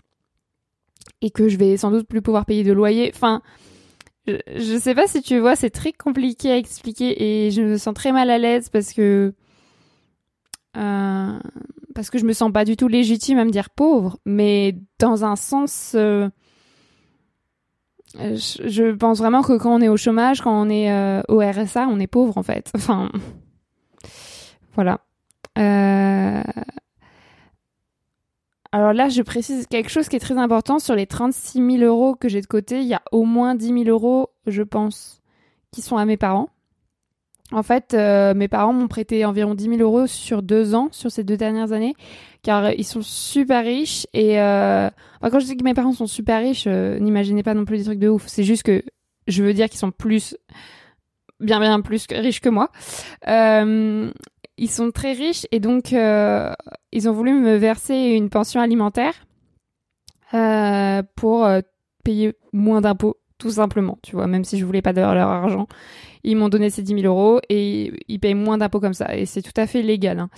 et 1.21 1.29
que 1.29 1.49
je 1.49 1.57
vais 1.57 1.77
sans 1.77 1.91
doute 1.91 2.07
plus 2.07 2.21
pouvoir 2.21 2.45
payer 2.45 2.63
de 2.63 2.73
loyer. 2.73 3.11
Enfin, 3.13 3.41
je, 4.25 4.37
je 4.55 4.79
sais 4.79 4.95
pas 4.95 5.07
si 5.07 5.21
tu 5.21 5.37
vois, 5.39 5.55
c'est 5.55 5.69
très 5.69 5.93
compliqué 5.93 6.51
à 6.51 6.57
expliquer 6.57 7.45
et 7.45 7.51
je 7.51 7.61
me 7.61 7.77
sens 7.77 7.93
très 7.93 8.11
mal 8.11 8.29
à 8.29 8.37
l'aise 8.37 8.69
parce 8.69 8.93
que 8.93 9.33
euh, 10.77 11.39
parce 11.97 12.11
que 12.11 12.19
je 12.19 12.25
me 12.25 12.33
sens 12.33 12.51
pas 12.51 12.63
du 12.63 12.77
tout 12.77 12.87
légitime 12.87 13.39
à 13.39 13.43
me 13.43 13.49
dire 13.49 13.71
pauvre, 13.71 14.19
mais 14.23 14.75
dans 14.99 15.25
un 15.25 15.35
sens, 15.35 15.93
euh, 15.95 16.29
je, 18.13 18.93
pense 18.93 19.17
vraiment 19.17 19.41
que 19.41 19.57
quand 19.57 19.73
on 19.73 19.81
est 19.81 19.87
au 19.87 19.97
chômage, 19.97 20.41
quand 20.41 20.53
on 20.53 20.69
est 20.69 20.91
euh, 20.91 21.23
au 21.27 21.39
RSA, 21.39 21.87
on 21.89 21.99
est 21.99 22.05
pauvre 22.05 22.37
en 22.37 22.43
fait. 22.43 22.71
Enfin, 22.75 23.09
voilà. 24.75 24.99
Euh, 25.57 26.43
alors 28.71 28.93
là, 28.93 29.09
je 29.09 29.23
précise 29.23 29.65
quelque 29.65 29.89
chose 29.89 30.07
qui 30.07 30.17
est 30.17 30.19
très 30.19 30.37
important. 30.37 30.77
Sur 30.77 30.93
les 30.93 31.07
36 31.07 31.77
000 31.79 31.83
euros 31.83 32.13
que 32.13 32.29
j'ai 32.29 32.41
de 32.41 32.45
côté, 32.45 32.79
il 32.79 32.87
y 32.87 32.93
a 32.93 33.01
au 33.11 33.23
moins 33.23 33.55
10 33.55 33.85
000 33.85 33.85
euros, 33.85 34.29
je 34.45 34.61
pense, 34.61 35.23
qui 35.71 35.81
sont 35.81 35.97
à 35.97 36.05
mes 36.05 36.17
parents. 36.17 36.49
En 37.51 37.63
fait, 37.63 37.93
euh, 37.93 38.33
mes 38.33 38.47
parents 38.47 38.73
m'ont 38.73 38.87
prêté 38.87 39.23
environ 39.23 39.55
10 39.55 39.77
000 39.77 39.77
euros 39.77 40.05
sur 40.05 40.43
deux 40.43 40.75
ans, 40.75 40.89
sur 40.91 41.11
ces 41.11 41.23
deux 41.23 41.37
dernières 41.37 41.71
années, 41.71 41.95
car 42.43 42.71
ils 42.71 42.83
sont 42.83 43.01
super 43.01 43.63
riches. 43.63 44.05
Et 44.13 44.39
euh, 44.41 44.89
quand 45.21 45.39
je 45.39 45.45
dis 45.45 45.55
que 45.55 45.63
mes 45.63 45.73
parents 45.73 45.93
sont 45.93 46.07
super 46.07 46.39
riches, 46.41 46.65
euh, 46.67 46.99
n'imaginez 46.99 47.43
pas 47.43 47.53
non 47.53 47.63
plus 47.63 47.77
des 47.77 47.83
trucs 47.85 47.99
de 47.99 48.09
ouf. 48.09 48.25
C'est 48.27 48.43
juste 48.43 48.63
que 48.63 48.83
je 49.27 49.43
veux 49.43 49.53
dire 49.53 49.69
qu'ils 49.69 49.79
sont 49.79 49.91
plus, 49.91 50.35
bien 51.39 51.59
bien 51.59 51.79
plus 51.81 52.05
riches 52.11 52.41
que 52.41 52.49
moi. 52.49 52.69
ils 53.25 54.71
sont 54.71 54.91
très 54.91 55.13
riches 55.13 55.45
et 55.51 55.59
donc 55.59 55.91
ils 55.91 57.09
ont 57.09 57.13
voulu 57.13 57.33
me 57.33 57.55
verser 57.55 57.95
une 57.95 58.29
pension 58.29 58.59
alimentaire 58.59 59.13
euh, 60.33 61.03
pour 61.15 61.45
euh, 61.45 61.61
payer 62.03 62.33
moins 62.51 62.81
d'impôts, 62.81 63.17
tout 63.37 63.51
simplement, 63.51 63.97
tu 64.03 64.15
vois, 64.15 64.27
même 64.27 64.43
si 64.43 64.57
je 64.57 64.65
voulais 64.65 64.81
pas 64.81 64.91
de 64.91 64.99
leur 64.99 65.29
argent. 65.29 65.67
Ils 66.27 66.35
m'ont 66.35 66.49
donné 66.49 66.69
ces 66.69 66.81
10 66.81 67.01
000 67.01 67.05
euros 67.05 67.39
et 67.47 67.93
ils 68.09 68.19
payent 68.19 68.33
moins 68.33 68.57
d'impôts 68.57 68.81
comme 68.81 68.93
ça. 68.93 69.15
Et 69.15 69.25
c'est 69.25 69.41
tout 69.41 69.53
à 69.55 69.65
fait 69.65 69.81
légal. 69.81 70.19
Hein. 70.19 70.29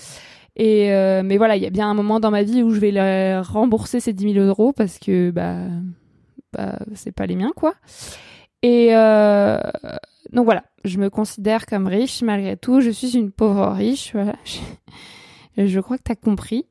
Et 0.55 0.93
euh, 0.93 1.24
mais 1.24 1.38
voilà, 1.38 1.55
il 1.55 1.63
y 1.63 1.65
a 1.65 1.72
bien 1.72 1.89
un 1.89 1.96
moment 1.96 2.19
dans 2.19 2.31
ma 2.31 2.43
vie 2.43 2.62
où 2.62 2.72
je 2.72 2.79
vais 2.79 2.91
leur 2.91 3.51
rembourser 3.51 4.00
ces 4.00 4.13
10 4.13 4.34
000 4.34 4.46
euros 4.46 4.72
parce 4.72 5.00
que 5.00 5.31
bah, 5.31 5.58
bah 6.53 6.77
c'est 6.93 7.12
pas 7.12 7.25
les 7.25 7.36
miens 7.36 7.53
quoi. 7.55 7.74
Et 8.62 8.89
euh, 8.91 9.60
donc 10.31 10.46
voilà, 10.46 10.63
je 10.84 11.00
me 11.00 11.10
considère 11.10 11.65
comme 11.65 11.88
riche 11.88 12.22
malgré 12.22 12.55
tout. 12.55 12.81
Je 12.81 12.91
suis 12.91 13.17
une 13.17 13.31
pauvre 13.31 13.67
riche. 13.72 14.13
Je 15.58 15.79
crois 15.79 15.98
que 15.98 16.03
tu 16.03 16.12
as 16.12 16.15
compris. 16.15 16.65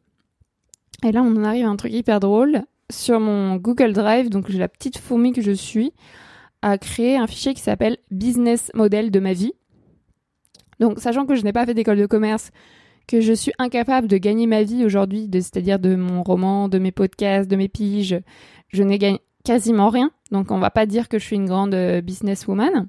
Et 1.04 1.12
là, 1.12 1.22
on 1.22 1.36
en 1.36 1.44
arrive 1.44 1.66
à 1.66 1.68
un 1.68 1.76
truc 1.76 1.92
hyper 1.92 2.20
drôle. 2.20 2.62
Sur 2.90 3.20
mon 3.20 3.56
Google 3.56 3.92
Drive, 3.92 4.30
donc 4.30 4.50
j'ai 4.50 4.58
la 4.58 4.68
petite 4.68 4.96
fourmi 4.96 5.32
que 5.32 5.42
je 5.42 5.52
suis, 5.52 5.92
à 6.62 6.78
créer 6.78 7.16
un 7.16 7.26
fichier 7.26 7.54
qui 7.54 7.60
s'appelle 7.60 7.98
Business 8.10 8.70
Model 8.74 9.10
de 9.10 9.20
ma 9.20 9.32
vie. 9.32 9.52
Donc, 10.80 10.98
sachant 10.98 11.26
que 11.26 11.34
je 11.34 11.42
n'ai 11.42 11.52
pas 11.52 11.66
fait 11.66 11.74
d'école 11.74 11.98
de 11.98 12.06
commerce, 12.06 12.50
que 13.06 13.20
je 13.20 13.32
suis 13.32 13.52
incapable 13.58 14.06
de 14.06 14.16
gagner 14.16 14.46
ma 14.46 14.62
vie 14.62 14.84
aujourd'hui, 14.84 15.28
c'est-à-dire 15.32 15.78
de 15.78 15.96
mon 15.96 16.22
roman, 16.22 16.68
de 16.68 16.78
mes 16.78 16.92
podcasts, 16.92 17.50
de 17.50 17.56
mes 17.56 17.68
piges, 17.68 18.20
je 18.68 18.82
n'ai 18.82 18.98
gagné 18.98 19.20
quasiment 19.44 19.88
rien. 19.88 20.10
Donc, 20.30 20.50
on 20.50 20.58
va 20.58 20.70
pas 20.70 20.86
dire 20.86 21.08
que 21.08 21.18
je 21.18 21.24
suis 21.24 21.36
une 21.36 21.46
grande 21.46 21.74
euh, 21.74 22.00
businesswoman. 22.00 22.88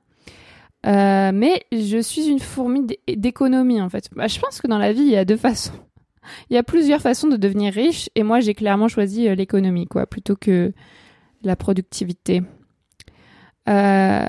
Euh, 0.86 1.32
mais 1.34 1.64
je 1.72 1.98
suis 2.02 2.28
une 2.28 2.40
fourmi 2.40 2.88
d'économie 3.08 3.82
en 3.82 3.90
fait. 3.90 4.10
Bah, 4.16 4.28
je 4.28 4.40
pense 4.40 4.62
que 4.62 4.68
dans 4.68 4.78
la 4.78 4.94
vie, 4.94 5.02
il 5.02 5.10
y 5.10 5.18
a 5.18 5.26
deux 5.26 5.38
façons. 5.38 5.74
Il 6.50 6.54
y 6.54 6.58
a 6.58 6.64
plusieurs 6.64 7.02
façons 7.02 7.28
de 7.28 7.38
devenir 7.38 7.74
riche 7.74 8.10
et 8.14 8.24
moi 8.24 8.40
j'ai 8.40 8.54
clairement 8.54 8.88
choisi 8.88 9.28
euh, 9.28 9.36
l'économie 9.36 9.88
quoi, 9.88 10.06
plutôt 10.06 10.36
que 10.36 10.74
la 11.44 11.56
productivité. 11.56 12.44
Euh... 13.70 14.28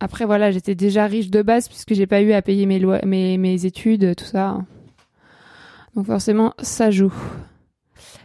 Après 0.00 0.26
voilà, 0.26 0.50
j'étais 0.50 0.74
déjà 0.74 1.06
riche 1.06 1.30
de 1.30 1.42
base 1.42 1.68
puisque 1.68 1.94
j'ai 1.94 2.06
pas 2.06 2.20
eu 2.20 2.32
à 2.32 2.42
payer 2.42 2.66
mes, 2.66 2.80
mes, 3.04 3.38
mes 3.38 3.64
études, 3.64 4.14
tout 4.14 4.24
ça. 4.24 4.58
Donc 5.94 6.06
forcément, 6.06 6.52
ça 6.60 6.90
joue. 6.90 7.14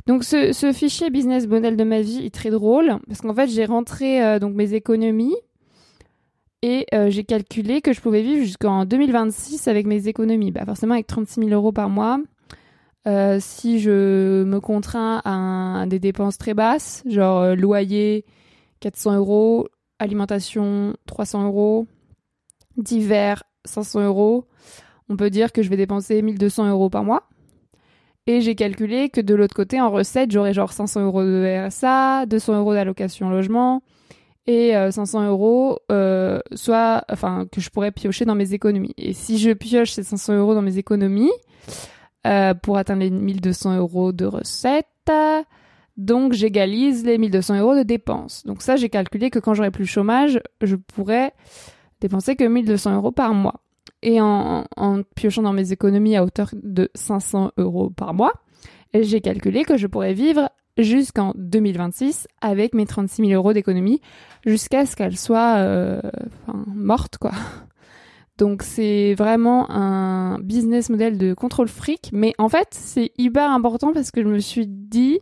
Donc 0.06 0.24
ce, 0.24 0.52
ce, 0.52 0.74
fichier 0.74 1.10
business 1.10 1.48
model 1.48 1.78
de 1.78 1.84
ma 1.84 2.02
vie 2.02 2.26
est 2.26 2.34
très 2.34 2.50
drôle 2.50 2.98
parce 3.08 3.22
qu'en 3.22 3.34
fait 3.34 3.48
j'ai 3.48 3.66
rentré 3.66 4.24
euh, 4.24 4.40
donc 4.40 4.56
mes 4.56 4.74
économies 4.74 5.36
et 6.62 6.86
euh, 6.94 7.10
j'ai 7.10 7.24
calculé 7.24 7.82
que 7.82 7.94
je 7.94 8.02
pouvais 8.02 8.22
vivre 8.22 8.44
jusqu'en 8.44 8.86
2026 8.86 9.68
avec 9.68 9.86
mes 9.86 10.08
économies. 10.08 10.52
Bah 10.52 10.66
forcément 10.66 10.96
avec 10.96 11.08
36 11.08 11.42
000 11.42 11.52
euros 11.52 11.72
par 11.72 11.90
mois. 11.90 12.20
Si 13.40 13.80
je 13.80 14.44
me 14.44 14.60
contrains 14.60 15.22
à, 15.26 15.86
des 15.88 15.98
dépenses 15.98 16.38
très 16.38 16.54
basses, 16.54 17.04
genre 17.08 17.56
loyer 17.56 18.26
400 18.82 19.16
euros, 19.16 19.68
alimentation 20.00 20.96
300 21.06 21.46
euros, 21.46 21.88
divers 22.78 23.44
500 23.66 24.02
euros, 24.06 24.46
on 25.10 25.16
peut 25.16 25.30
dire 25.30 25.52
que 25.52 25.64
je 25.64 25.70
vais 25.70 25.78
dépenser 25.78 26.22
1200 26.22 26.70
euros 26.70 26.90
par 26.90 27.04
mois. 27.04 27.30
Et 28.28 28.42
j'ai 28.42 28.56
calculé 28.56 29.10
que 29.10 29.22
de 29.22 29.34
l'autre 29.34 29.56
côté, 29.56 29.82
en 29.82 29.90
recette, 29.90 30.32
j'aurais 30.32 30.54
genre 30.54 30.72
500 30.72 31.06
euros 31.06 31.24
de 31.24 31.66
RSA, 31.68 32.26
200 32.28 32.60
euros 32.60 32.74
d'allocation 32.74 33.30
logement, 33.30 33.82
et 34.48 34.74
500 34.74 35.22
euh, 35.22 35.28
euros, 35.28 35.80
euh, 35.92 36.40
soit, 36.54 37.04
enfin, 37.10 37.46
que 37.52 37.62
je 37.62 37.70
pourrais 37.70 37.92
piocher 37.92 38.26
dans 38.26 38.36
mes 38.36 38.54
économies. 38.54 38.94
Et 38.98 39.14
si 39.14 39.38
je 39.38 39.52
pioche 39.52 39.92
ces 39.92 40.04
500 40.04 40.36
euros 40.36 40.54
dans 40.54 40.62
mes 40.62 40.78
économies, 40.78 41.32
euh, 42.28 42.54
pour 42.54 42.78
atteindre 42.78 43.02
les 43.02 43.10
1200 43.10 43.78
euros 43.78 44.12
de 44.12 44.26
recettes, 44.26 44.88
donc 45.98 46.34
j'égalise 46.34 47.06
les 47.06 47.18
1200 47.18 47.60
euros 47.60 47.76
de 47.76 47.84
dépenses. 47.84 48.44
Donc 48.46 48.62
ça, 48.62 48.76
j'ai 48.76 48.90
calculé 48.90 49.30
que 49.30 49.40
quand 49.40 49.54
j'aurai 49.54 49.72
plus 49.72 49.84
le 49.84 49.88
chômage, 49.88 50.42
je 50.62 50.76
pourrais 50.76 51.34
dépenser 52.00 52.36
que 52.36 52.44
1200 52.44 52.96
euros 52.96 53.12
par 53.12 53.34
mois. 53.34 53.62
Et 54.04 54.20
en, 54.20 54.66
piochant 55.16 55.44
dans 55.44 55.54
mes 55.54 55.72
économies 55.72 56.16
à 56.16 56.24
hauteur 56.24 56.50
de 56.54 56.90
500 56.96 57.52
euros 57.58 57.92
par 57.92 58.14
mois, 58.14 58.34
j'ai 58.94 59.22
calculé 59.22 59.64
que 59.64 59.78
je 59.78 59.88
pourrais 59.88 60.14
vivre 60.14 60.50
jusqu'en 60.78 61.34
2026 61.36 62.28
avec 62.42 62.74
mes 62.74 62.86
36 62.86 63.28
000 63.28 63.32
euros 63.34 63.54
d'économie 63.54 64.02
jusqu'à 64.46 64.86
ce 64.86 64.96
qu'elle 64.96 65.18
soit 65.18 65.58
euh, 65.58 66.02
morte 66.74 67.18
quoi. 67.18 67.32
Donc 68.38 68.64
c'est 68.64 69.14
vraiment 69.14 69.70
un 69.70 70.40
business 70.40 70.90
model 70.90 71.18
de 71.18 71.36
contrôle 71.36 71.68
fric, 71.68 72.10
mais 72.12 72.34
en 72.40 72.50
fait 72.50 72.70
c'est 72.72 73.12
hyper 73.18 73.52
important 73.52 73.94
parce 73.94 74.10
que 74.10 74.24
je 74.24 74.28
me 74.28 74.40
suis 74.40 74.66
dit 74.66 75.20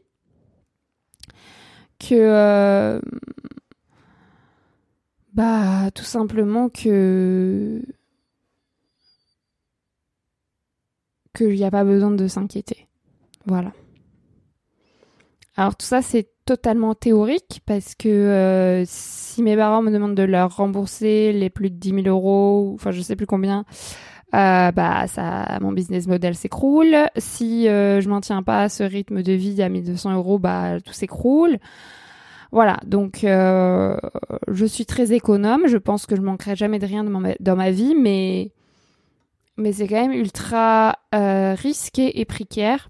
que 2.00 2.16
euh, 2.16 3.00
bah 5.34 5.92
tout 5.94 6.04
simplement 6.04 6.70
que 6.70 7.82
qu'il 11.36 11.56
n'y 11.56 11.64
a 11.64 11.72
pas 11.72 11.84
besoin 11.84 12.12
de 12.12 12.28
s'inquiéter. 12.28 12.88
Voilà. 13.46 13.72
Alors 15.56 15.76
tout 15.76 15.86
ça, 15.86 16.02
c'est 16.02 16.30
totalement 16.46 16.96
théorique 16.96 17.62
parce 17.66 17.94
que 17.94 18.08
euh, 18.08 18.84
si 18.86 19.44
mes 19.44 19.56
parents 19.56 19.82
me 19.82 19.92
demandent 19.92 20.16
de 20.16 20.24
leur 20.24 20.56
rembourser 20.56 21.34
les 21.34 21.50
plus 21.50 21.70
de 21.70 21.76
10 21.76 22.04
000 22.04 22.08
euros, 22.08 22.72
enfin 22.76 22.92
je 22.92 23.02
sais 23.02 23.16
plus 23.16 23.26
combien, 23.26 23.66
euh, 24.36 24.72
bah 24.72 25.08
ça, 25.08 25.58
mon 25.62 25.72
business 25.72 26.08
model 26.08 26.36
s'écroule. 26.36 26.96
Si 27.18 27.68
euh, 27.68 28.02
je 28.02 28.10
maintiens 28.10 28.44
pas 28.44 28.70
ce 28.70 28.84
rythme 28.84 29.24
de 29.24 29.34
vie 29.34 29.62
à 29.62 29.70
1200 29.70 30.16
euros, 30.16 30.40
bah 30.40 30.80
tout 30.82 30.94
s'écroule. 30.94 31.58
Voilà, 32.52 32.80
donc 32.86 33.20
je 33.22 34.66
suis 34.66 34.86
très 34.86 35.14
économe. 35.14 35.68
Je 35.68 35.78
pense 35.78 36.06
que 36.06 36.16
je 36.16 36.22
manquerai 36.22 36.56
jamais 36.56 36.80
de 36.80 36.86
rien 36.86 37.04
dans 37.04 37.56
ma 37.56 37.72
vie, 37.72 37.94
mais 37.96 38.52
mais 39.58 39.74
c'est 39.74 39.88
quand 39.88 40.02
même 40.02 40.14
ultra 40.14 40.96
risqué 41.14 42.20
et 42.20 42.26
précaire 42.26 42.90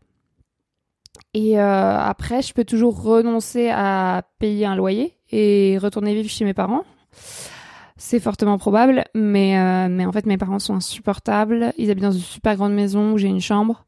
et 1.34 1.60
euh, 1.60 1.98
après, 1.98 2.41
je 2.41 2.53
peux 2.53 2.63
toujours 2.63 3.01
renoncer 3.01 3.69
à 3.69 4.24
payer 4.39 4.65
un 4.65 4.75
loyer 4.75 5.13
et 5.31 5.77
retourner 5.77 6.15
vivre 6.15 6.29
chez 6.29 6.46
mes 6.46 6.53
parents. 6.53 6.84
C'est 8.10 8.20
fortement 8.20 8.58
probable, 8.58 9.04
mais, 9.13 9.56
euh, 9.60 9.88
mais 9.88 10.04
en 10.04 10.12
fait, 10.12 10.25
mes 10.25 10.39
parents 10.39 10.58
sont 10.58 10.74
insupportables. 10.74 11.74
Ils 11.78 11.92
habitent 11.92 12.06
dans 12.06 12.12
une 12.12 12.20
super 12.20 12.56
grande 12.56 12.74
maison 12.74 13.12
où 13.12 13.20
j'ai 13.20 13.28
une 13.28 13.39
chambre 13.39 13.86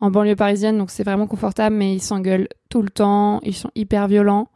en 0.00 0.10
banlieue 0.10 0.34
parisienne, 0.34 0.76
donc 0.76 0.90
c'est 0.90 1.04
vraiment 1.04 1.28
confortable, 1.28 1.76
mais 1.76 1.94
ils 1.94 2.02
s'engueulent 2.02 2.48
tout 2.68 2.82
le 2.82 2.90
temps. 2.90 3.38
Ils 3.44 3.54
sont 3.54 3.70
hyper 3.76 4.08
violents 4.08 4.48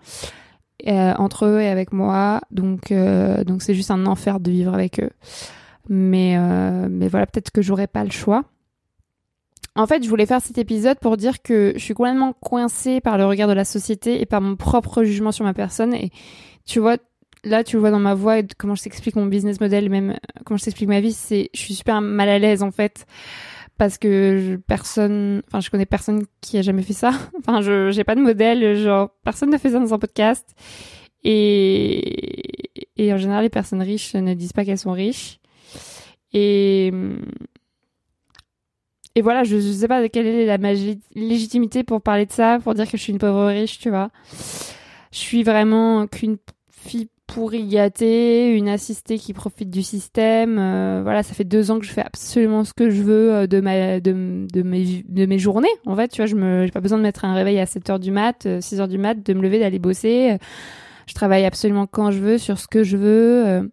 euh, 0.89 1.15
entre 1.17 1.47
eux 1.47 1.61
et 1.61 1.69
avec 1.69 1.93
moi, 1.93 2.41
donc 2.51 2.91
euh, 2.91 3.45
donc 3.45 3.63
c'est 3.63 3.77
juste 3.77 3.93
un 3.93 4.05
enfer 4.07 4.41
de 4.41 4.51
vivre 4.51 4.75
avec 4.75 4.99
eux. 4.99 5.11
Mais 5.89 6.37
mais 6.89 7.07
voilà, 7.07 7.27
peut-être 7.27 7.53
que 7.53 7.63
j'aurais 7.63 7.87
pas 7.87 8.03
le 8.03 8.11
choix. 8.11 8.43
En 9.77 9.87
fait, 9.87 10.03
je 10.03 10.09
voulais 10.09 10.27
faire 10.27 10.41
cet 10.41 10.59
épisode 10.59 10.99
pour 10.99 11.17
dire 11.17 11.41
que 11.41 11.73
je 11.77 11.81
suis 11.81 11.95
complètement 11.95 12.33
coincée 12.33 13.01
par 13.01 13.17
le 13.17 13.27
regard 13.27 13.47
de 13.47 13.53
la 13.53 13.65
société 13.65 14.21
et 14.21 14.27
par 14.27 14.41
mon 14.41 14.57
propre 14.57 15.05
jugement 15.05 15.31
sur 15.31 15.45
ma 15.45 15.55
personne. 15.55 15.95
Et 15.95 16.11
tu 16.67 16.81
vois, 16.81 16.97
là, 17.45 17.65
tu 17.65 17.77
le 17.77 17.81
vois 17.81 17.91
dans 17.91 18.01
ma 18.01 18.15
voix 18.15 18.39
et 18.39 18.47
comment 18.59 18.75
je 18.75 18.83
t'explique 18.83 19.17
mon 19.17 19.27
business 19.27 19.61
model, 19.61 19.89
même 19.91 20.17
comment 20.45 20.59
je 20.59 20.65
t'explique 20.65 20.89
ma 20.89 21.01
vie, 21.01 21.13
c'est, 21.13 21.51
je 21.55 21.61
suis 21.61 21.75
super 21.75 22.01
mal 22.01 22.29
à 22.29 22.39
l'aise 22.39 22.63
en 22.63 22.71
fait 22.71 23.07
parce 23.77 23.99
que 23.99 24.57
personne, 24.67 25.43
enfin, 25.49 25.61
je 25.61 25.71
connais 25.71 25.87
personne 25.87 26.25
qui 26.41 26.59
a 26.59 26.63
jamais 26.63 26.83
fait 26.83 26.93
ça. 26.93 27.13
Enfin, 27.39 27.61
je, 27.61 27.91
j'ai 27.91 28.05
pas 28.05 28.15
de 28.15 28.21
modèle, 28.21 28.77
genre 28.77 29.11
personne 29.25 29.51
ne 29.51 29.59
fait 29.59 29.71
ça 29.71 29.81
dans 29.81 29.93
un 29.93 29.99
podcast. 29.99 30.55
Et, 31.25 32.71
et 32.97 33.13
en 33.13 33.17
général, 33.17 33.45
les 33.45 33.51
personnes 33.51 33.83
riches 33.83 34.15
ne 34.15 34.35
disent 34.35 34.53
pas 34.53 34.65
qu'elles 34.65 34.79
sont 34.79 34.93
riches. 34.93 35.41
Et 36.33 36.93
et 39.17 39.23
voilà, 39.23 39.45
je, 39.45 39.61
je 39.61 39.71
sais 39.71 39.87
pas 39.87 40.09
quelle 40.09 40.27
est 40.27 40.47
la 40.47 40.59
légitimité 41.15 41.85
pour 41.85 42.03
parler 42.03 42.27
de 42.27 42.33
ça, 42.33 42.59
pour 42.63 42.75
dire 42.75 42.91
que 42.91 42.97
je 42.97 43.03
suis 43.03 43.13
une 43.13 43.19
pauvre 43.19 43.47
riche, 43.47 43.79
tu 43.79 43.89
vois. 43.89 44.11
Je 45.13 45.19
suis 45.19 45.45
vraiment 45.45 46.09
qu'une 46.09 46.37
fille 46.73 47.09
pourrie 47.27 47.67
gâtée, 47.67 48.55
une 48.55 48.69
assistée 48.69 49.19
qui 49.19 49.33
profite 49.33 49.71
du 49.71 49.83
système. 49.83 50.59
Euh, 50.59 51.01
voilà, 51.03 51.23
ça 51.23 51.35
fait 51.35 51.45
deux 51.45 51.71
ans 51.71 51.79
que 51.79 51.87
je 51.87 51.93
fais 51.93 52.03
absolument 52.03 52.65
ce 52.65 52.73
que 52.73 52.91
je 52.91 53.03
veux 53.03 53.33
euh, 53.33 53.47
de 53.47 53.61
mes 55.27 55.39
journées. 55.39 55.69
En 55.87 55.97
fait, 55.97 56.09
tu 56.09 56.23
vois, 56.23 56.27
je 56.27 56.65
j'ai 56.65 56.73
pas 56.73 56.81
besoin 56.81 56.99
de 56.99 57.03
mettre 57.03 57.25
un 57.25 57.35
réveil 57.35 57.59
à 57.59 57.67
7 57.67 57.91
heures 57.91 58.01
du 58.01 58.11
mat, 58.11 58.47
6 58.61 58.81
euh, 58.81 58.87
du 58.87 58.99
mat, 58.99 59.15
de 59.15 59.35
me 59.35 59.43
lever, 59.43 59.59
d'aller 59.59 59.79
bosser. 59.79 60.39
Je 61.07 61.15
travaille 61.15 61.45
absolument 61.45 61.87
quand 61.87 62.11
je 62.11 62.19
veux, 62.19 62.39
sur 62.39 62.59
ce 62.59 62.69
que 62.69 62.83
je 62.83 62.97
veux. 62.97 63.71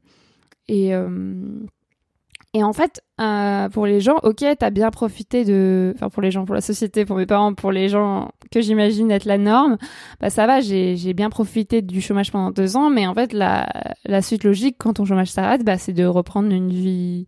Et 2.54 2.64
en 2.64 2.74
fait, 2.74 3.02
euh, 3.22 3.70
pour 3.70 3.86
les 3.86 4.02
gens, 4.02 4.18
ok, 4.24 4.44
t'as 4.60 4.70
bien 4.72 4.92
profité 4.92 5.46
de, 5.46 5.94
enfin 5.96 6.10
pour 6.10 6.22
les 6.22 6.32
gens, 6.32 6.44
pour 6.44 6.54
la 6.54 6.60
société, 6.62 7.06
pour 7.06 7.16
mes 7.16 7.26
parents, 7.26 7.54
pour 7.54 7.72
les 7.72 7.88
gens 7.88 8.32
que 8.52 8.60
j'imagine 8.60 9.10
être 9.10 9.24
la 9.24 9.38
norme, 9.38 9.78
bah 10.20 10.30
ça 10.30 10.48
va, 10.48 10.60
j'ai 10.60 11.14
bien 11.14 11.30
profité 11.30 11.82
du 11.82 12.02
chômage 12.02 12.30
pendant 12.32 12.52
deux 12.52 12.76
ans, 12.76 12.90
mais 12.90 13.08
en 13.08 13.14
fait 13.14 13.32
la 13.32 13.70
la 14.04 14.22
suite 14.22 14.44
logique 14.44 14.76
quand 14.78 14.94
ton 14.96 15.06
chômage 15.06 15.32
s'arrête, 15.32 15.64
bah 15.64 15.78
c'est 15.78 15.94
de 15.94 16.04
reprendre 16.04 16.52
une 16.52 16.72
vie, 16.72 17.28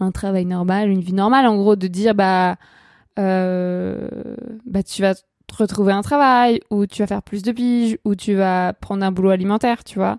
un 0.00 0.10
travail 0.12 0.44
normal, 0.44 0.90
une 0.90 1.00
vie 1.00 1.14
normale, 1.14 1.46
en 1.46 1.56
gros, 1.56 1.76
de 1.76 1.86
dire 1.86 2.14
bah 2.14 2.56
euh, 3.18 4.08
bah 4.66 4.82
tu 4.82 5.00
vas 5.02 5.14
retrouver 5.56 5.92
un 5.92 6.02
travail, 6.02 6.60
ou 6.70 6.86
tu 6.86 7.02
vas 7.02 7.06
faire 7.06 7.22
plus 7.22 7.42
de 7.42 7.52
piges, 7.52 7.98
ou 8.04 8.14
tu 8.14 8.34
vas 8.34 8.74
prendre 8.74 9.02
un 9.04 9.12
boulot 9.12 9.30
alimentaire, 9.30 9.82
tu 9.82 9.98
vois. 9.98 10.18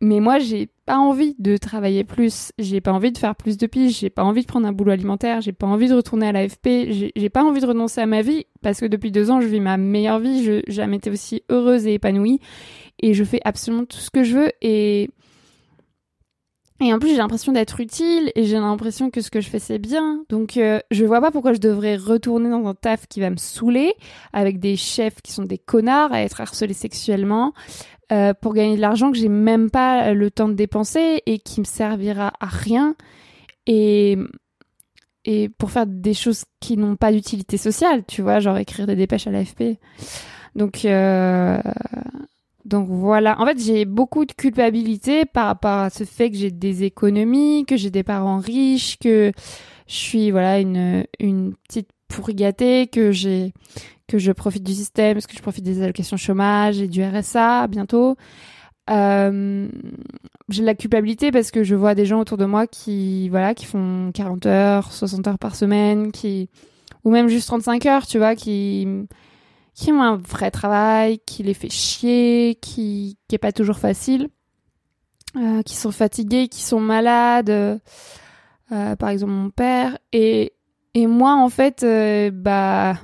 Mais 0.00 0.20
moi, 0.20 0.38
j'ai 0.38 0.68
pas 0.86 0.98
envie 0.98 1.34
de 1.38 1.56
travailler 1.56 2.04
plus, 2.04 2.52
j'ai 2.58 2.80
pas 2.80 2.92
envie 2.92 3.12
de 3.12 3.18
faire 3.18 3.34
plus 3.34 3.56
de 3.56 3.66
piges, 3.66 3.98
j'ai 4.00 4.10
pas 4.10 4.24
envie 4.24 4.42
de 4.42 4.46
prendre 4.46 4.66
un 4.66 4.72
boulot 4.72 4.92
alimentaire, 4.92 5.40
j'ai 5.40 5.52
pas 5.52 5.66
envie 5.66 5.88
de 5.88 5.94
retourner 5.94 6.26
à 6.26 6.32
l'AFP, 6.32 7.12
j'ai 7.16 7.30
pas 7.30 7.42
envie 7.42 7.60
de 7.60 7.66
renoncer 7.66 8.00
à 8.00 8.06
ma 8.06 8.20
vie 8.20 8.44
parce 8.60 8.80
que 8.80 8.86
depuis 8.86 9.10
deux 9.10 9.30
ans, 9.30 9.40
je 9.40 9.46
vis 9.46 9.60
ma 9.60 9.76
meilleure 9.76 10.18
vie, 10.18 10.44
je 10.44 10.60
jamais 10.66 10.96
été 10.96 11.10
aussi 11.10 11.42
heureuse 11.48 11.86
et 11.86 11.94
épanouie. 11.94 12.40
Et 13.00 13.14
je 13.14 13.24
fais 13.24 13.40
absolument 13.44 13.84
tout 13.84 13.98
ce 13.98 14.10
que 14.10 14.24
je 14.24 14.36
veux. 14.36 14.52
Et 14.60 15.10
et 16.80 16.92
en 16.92 16.98
plus, 16.98 17.10
j'ai 17.10 17.16
l'impression 17.16 17.52
d'être 17.52 17.80
utile 17.80 18.32
et 18.34 18.44
j'ai 18.44 18.58
l'impression 18.58 19.08
que 19.08 19.20
ce 19.20 19.30
que 19.30 19.40
je 19.40 19.48
fais, 19.48 19.60
c'est 19.60 19.78
bien. 19.78 20.24
Donc, 20.28 20.56
euh, 20.56 20.80
je 20.90 21.04
vois 21.04 21.20
pas 21.20 21.30
pourquoi 21.30 21.52
je 21.52 21.60
devrais 21.60 21.96
retourner 21.96 22.50
dans 22.50 22.66
un 22.66 22.74
taf 22.74 23.06
qui 23.06 23.20
va 23.20 23.30
me 23.30 23.36
saouler, 23.36 23.94
avec 24.32 24.58
des 24.58 24.76
chefs 24.76 25.22
qui 25.22 25.32
sont 25.32 25.44
des 25.44 25.56
connards, 25.56 26.12
à 26.12 26.22
être 26.22 26.40
harcelés 26.40 26.74
sexuellement, 26.74 27.54
euh, 28.12 28.34
pour 28.34 28.54
gagner 28.54 28.76
de 28.76 28.80
l'argent 28.80 29.10
que 29.10 29.18
j'ai 29.18 29.28
même 29.28 29.70
pas 29.70 30.12
le 30.12 30.30
temps 30.30 30.48
de 30.48 30.54
dépenser 30.54 31.22
et 31.26 31.38
qui 31.38 31.60
me 31.60 31.64
servira 31.64 32.32
à 32.40 32.46
rien. 32.46 32.96
Et, 33.66 34.18
et 35.24 35.48
pour 35.48 35.70
faire 35.70 35.86
des 35.86 36.14
choses 36.14 36.44
qui 36.60 36.76
n'ont 36.76 36.96
pas 36.96 37.12
d'utilité 37.12 37.56
sociale, 37.56 38.04
tu 38.06 38.22
vois, 38.22 38.40
genre 38.40 38.58
écrire 38.58 38.86
des 38.86 38.96
dépêches 38.96 39.26
à 39.26 39.30
l'AFP. 39.30 39.78
Donc, 40.54 40.84
euh, 40.84 41.58
donc 42.64 42.88
voilà, 42.88 43.40
en 43.40 43.46
fait 43.46 43.58
j'ai 43.58 43.84
beaucoup 43.84 44.24
de 44.24 44.32
culpabilité 44.32 45.26
par 45.26 45.46
rapport 45.46 45.80
à 45.80 45.90
ce 45.90 46.04
fait 46.04 46.30
que 46.30 46.36
j'ai 46.36 46.50
des 46.50 46.84
économies, 46.84 47.64
que 47.66 47.76
j'ai 47.76 47.90
des 47.90 48.02
parents 48.02 48.38
riches, 48.38 48.98
que 48.98 49.32
je 49.86 49.94
suis 49.94 50.30
voilà 50.30 50.60
une 50.60 51.04
une 51.18 51.54
petite 51.68 51.90
pourri 52.08 52.34
gâtée, 52.34 52.86
que 52.86 53.12
j'ai 53.12 53.52
que 54.06 54.18
je 54.18 54.32
profite 54.32 54.62
du 54.62 54.74
système, 54.74 55.14
parce 55.14 55.26
que 55.26 55.36
je 55.36 55.42
profite 55.42 55.64
des 55.64 55.82
allocations 55.82 56.16
chômage 56.16 56.80
et 56.80 56.88
du 56.88 57.02
RSA 57.02 57.66
bientôt. 57.68 58.16
Euh, 58.90 59.68
j'ai 60.50 60.60
de 60.60 60.66
la 60.66 60.74
culpabilité 60.74 61.32
parce 61.32 61.50
que 61.50 61.64
je 61.64 61.74
vois 61.74 61.94
des 61.94 62.04
gens 62.04 62.20
autour 62.20 62.36
de 62.36 62.44
moi 62.44 62.66
qui 62.66 63.30
voilà 63.30 63.54
qui 63.54 63.64
font 63.64 64.10
40 64.12 64.46
heures, 64.46 64.92
60 64.92 65.26
heures 65.26 65.38
par 65.38 65.56
semaine, 65.56 66.12
qui 66.12 66.50
ou 67.04 67.10
même 67.10 67.28
juste 67.28 67.46
35 67.48 67.86
heures, 67.86 68.06
tu 68.06 68.18
vois, 68.18 68.34
qui 68.34 68.86
qui 69.74 69.92
ont 69.92 70.02
un 70.02 70.16
vrai 70.16 70.50
travail, 70.50 71.18
qui 71.26 71.42
les 71.42 71.54
fait 71.54 71.70
chier, 71.70 72.56
qui, 72.60 73.18
qui 73.28 73.34
est 73.34 73.38
pas 73.38 73.52
toujours 73.52 73.78
facile, 73.78 74.28
euh, 75.36 75.62
qui 75.62 75.74
sont 75.74 75.90
fatigués, 75.90 76.48
qui 76.48 76.62
sont 76.62 76.80
malades, 76.80 77.50
euh 77.50 78.96
par 78.96 79.08
exemple 79.08 79.32
mon 79.32 79.50
père, 79.50 79.98
et, 80.12 80.53
et 80.94 81.06
moi 81.06 81.34
en 81.34 81.48
fait, 81.48 81.82
euh, 81.82 82.30
bah, 82.32 82.94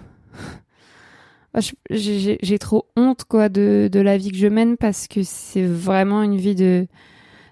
j'ai 1.90 2.58
trop 2.58 2.86
honte 2.96 3.24
quoi 3.24 3.48
de, 3.48 3.90
la 3.92 4.16
vie 4.16 4.30
que 4.30 4.36
je 4.36 4.46
mène 4.46 4.76
parce 4.76 5.08
que 5.08 5.22
c'est 5.22 5.66
vraiment 5.66 6.22
une 6.22 6.36
vie 6.36 6.54
de, 6.54 6.86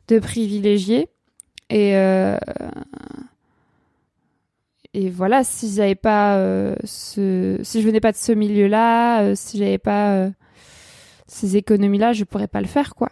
de 0.09 0.19
privilégié. 0.19 1.09
Et, 1.71 1.97
euh, 1.97 2.39
et 4.95 5.11
voilà, 5.11 5.45
si 5.45 5.75
j'avais 5.75 5.95
pas 5.95 6.37
euh, 6.37 6.75
ce, 6.85 7.59
si 7.63 7.83
je 7.83 7.87
venais 7.87 8.01
pas 8.01 8.13
de 8.13 8.17
ce 8.17 8.33
milieu-là, 8.33 9.23
euh, 9.23 9.35
si 9.35 9.59
j'avais 9.59 9.79
pas 9.79 10.31
ces 11.27 11.57
économies-là, 11.57 12.13
je 12.15 12.25
pourrais 12.25 12.49
pas 12.49 12.63
le 12.63 12.67
faire, 12.67 12.95
quoi. 12.95 13.11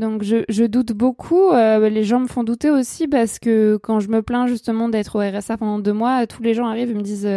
Donc 0.00 0.22
je, 0.24 0.66
doute 0.66 0.92
beaucoup. 0.92 1.52
les 1.52 2.04
gens 2.04 2.20
me 2.20 2.26
font 2.26 2.42
douter 2.42 2.70
aussi 2.70 3.06
parce 3.06 3.38
que 3.38 3.78
quand 3.82 4.00
je 4.00 4.08
me 4.08 4.22
plains 4.22 4.46
justement 4.46 4.88
d'être 4.88 5.16
au 5.16 5.20
RSA 5.20 5.58
pendant 5.58 5.78
deux 5.78 5.92
mois, 5.92 6.26
tous 6.26 6.42
les 6.42 6.54
gens 6.54 6.66
arrivent 6.66 6.90
et 6.90 6.94
me 6.94 7.02
disent, 7.02 7.28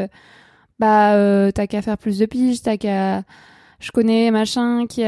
bah 0.80 1.52
t'as 1.52 1.68
qu'à 1.68 1.82
faire 1.82 1.98
plus 1.98 2.18
de 2.20 2.26
piges, 2.26 2.62
t'as 2.62 2.78
qu'à, 2.78 3.24
je 3.80 3.92
connais 3.92 4.32
machin 4.32 4.88
qui 4.88 5.04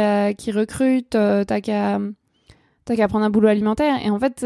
recrute, 0.52 1.12
t'as 1.12 1.62
qu'à, 1.62 2.00
t'as 2.84 2.96
qu'à 2.96 3.08
prendre 3.08 3.26
un 3.26 3.30
boulot 3.30 3.48
alimentaire. 3.48 4.06
Et 4.06 4.10
en 4.10 4.20
fait 4.20 4.46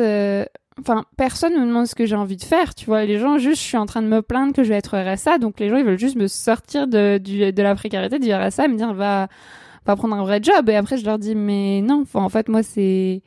enfin, 0.80 1.06
personne 1.18 1.54
me 1.54 1.66
demande 1.66 1.88
ce 1.88 1.96
que 1.96 2.06
j'ai 2.06 2.16
envie 2.16 2.38
de 2.38 2.44
faire, 2.44 2.76
tu 2.76 2.86
vois. 2.86 3.06
Les 3.06 3.20
gens, 3.20 3.38
juste, 3.38 3.62
je 3.62 3.68
suis 3.68 3.78
en 3.78 3.86
train 3.86 4.02
de 4.02 4.08
me 4.08 4.22
plaindre 4.22 4.54
que 4.54 4.64
je 4.64 4.70
vais 4.70 4.76
être 4.76 4.98
RSA, 4.98 5.38
donc 5.38 5.60
les 5.60 5.70
gens, 5.70 5.78
ils 5.78 5.86
veulent 5.86 6.00
juste 6.00 6.16
me 6.16 6.28
sortir 6.28 6.88
de, 6.88 7.62
la 7.62 7.76
précarité 7.76 8.20
du 8.20 8.34
RSA, 8.34 8.68
me 8.68 8.78
dire, 8.78 8.94
va, 8.94 9.28
va 9.92 9.96
prendre 9.96 10.16
un 10.16 10.24
vrai 10.24 10.40
job. 10.42 10.70
Et 10.70 10.76
après, 10.76 10.98
je 10.98 11.06
leur 11.06 11.20
dis, 11.20 11.36
mais 11.36 11.82
non, 11.82 12.06
en 12.14 12.30
fait, 12.30 12.50
moi, 12.50 12.64
c'est, 12.64 13.22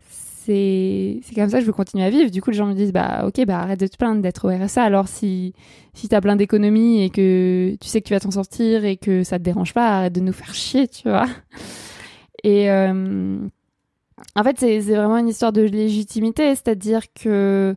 c'est, 0.00 1.20
c'est 1.22 1.34
comme 1.34 1.48
ça 1.48 1.58
que 1.58 1.62
je 1.62 1.66
veux 1.66 1.72
continuer 1.72 2.04
à 2.04 2.10
vivre. 2.10 2.30
Du 2.30 2.42
coup, 2.42 2.50
les 2.50 2.56
gens 2.56 2.66
me 2.66 2.74
disent, 2.74 2.92
bah, 2.92 3.24
ok, 3.26 3.44
bah, 3.46 3.60
arrête 3.60 3.80
de 3.80 3.86
te 3.86 3.96
plaindre 3.96 4.22
d'être 4.22 4.46
au 4.46 4.64
RSA. 4.64 4.82
Alors, 4.82 5.08
si, 5.08 5.54
si 5.94 6.08
t'as 6.08 6.20
plein 6.20 6.36
d'économies 6.36 7.02
et 7.02 7.10
que 7.10 7.76
tu 7.80 7.88
sais 7.88 8.00
que 8.00 8.08
tu 8.08 8.14
vas 8.14 8.20
t'en 8.20 8.30
sortir 8.30 8.84
et 8.84 8.96
que 8.96 9.22
ça 9.24 9.38
te 9.38 9.44
dérange 9.44 9.74
pas, 9.74 9.98
arrête 9.98 10.12
de 10.12 10.20
nous 10.20 10.32
faire 10.32 10.54
chier, 10.54 10.88
tu 10.88 11.08
vois. 11.08 11.26
Et, 12.44 12.68
euh, 12.70 13.38
en 14.34 14.42
fait, 14.42 14.58
c'est 14.58 14.80
vraiment 14.80 15.18
une 15.18 15.28
histoire 15.28 15.52
de 15.52 15.62
légitimité, 15.62 16.48
c'est-à-dire 16.54 17.02
que 17.12 17.76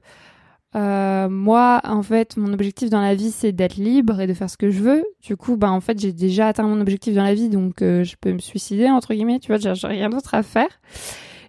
euh, 0.75 1.29
moi, 1.29 1.79
en 1.85 2.03
fait, 2.03 2.35
mon 2.35 2.51
objectif 2.51 2.89
dans 2.89 3.01
la 3.01 3.15
vie, 3.15 3.31
c'est 3.31 3.53
d'être 3.53 3.77
libre 3.77 4.19
et 4.19 4.27
de 4.27 4.33
faire 4.33 4.49
ce 4.49 4.57
que 4.57 4.69
je 4.69 4.81
veux. 4.81 5.03
Du 5.23 5.37
coup, 5.37 5.55
bah, 5.55 5.71
en 5.71 5.79
fait, 5.79 5.99
j'ai 5.99 6.11
déjà 6.11 6.47
atteint 6.47 6.67
mon 6.67 6.81
objectif 6.81 7.15
dans 7.15 7.23
la 7.23 7.33
vie, 7.33 7.49
donc 7.49 7.81
euh, 7.81 8.03
je 8.03 8.15
peux 8.19 8.33
me 8.33 8.39
suicider, 8.39 8.89
entre 8.89 9.13
guillemets, 9.13 9.39
tu 9.39 9.53
vois, 9.53 9.57
j'ai 9.57 9.87
rien 9.87 10.09
d'autre 10.09 10.33
à 10.33 10.43
faire. 10.43 10.67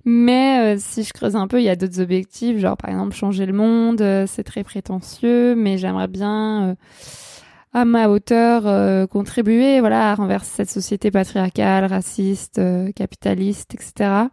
Mais 0.05 0.77
euh, 0.77 0.79
si 0.79 1.03
je 1.03 1.13
creuse 1.13 1.35
un 1.35 1.49
peu, 1.49 1.61
il 1.61 1.65
y 1.65 1.69
a 1.69 1.75
d'autres 1.75 2.01
objectifs, 2.01 2.59
genre 2.59 2.77
par 2.77 2.91
exemple 2.91 3.17
changer 3.17 3.45
le 3.47 3.53
monde, 3.53 3.99
c'est 4.29 4.45
très 4.45 4.63
prétentieux, 4.63 5.57
mais 5.57 5.79
j'aimerais 5.79 6.07
bien 6.07 6.77
à 7.73 7.85
ma 7.85 8.09
hauteur 8.09 9.09
contribuer 9.09 9.81
voilà 9.81 10.13
à 10.13 10.15
renverser 10.15 10.59
cette 10.59 10.71
société 10.71 11.11
patriarcale, 11.11 11.87
raciste, 11.87 12.61
capitaliste, 12.95 13.75
etc. 13.75 14.29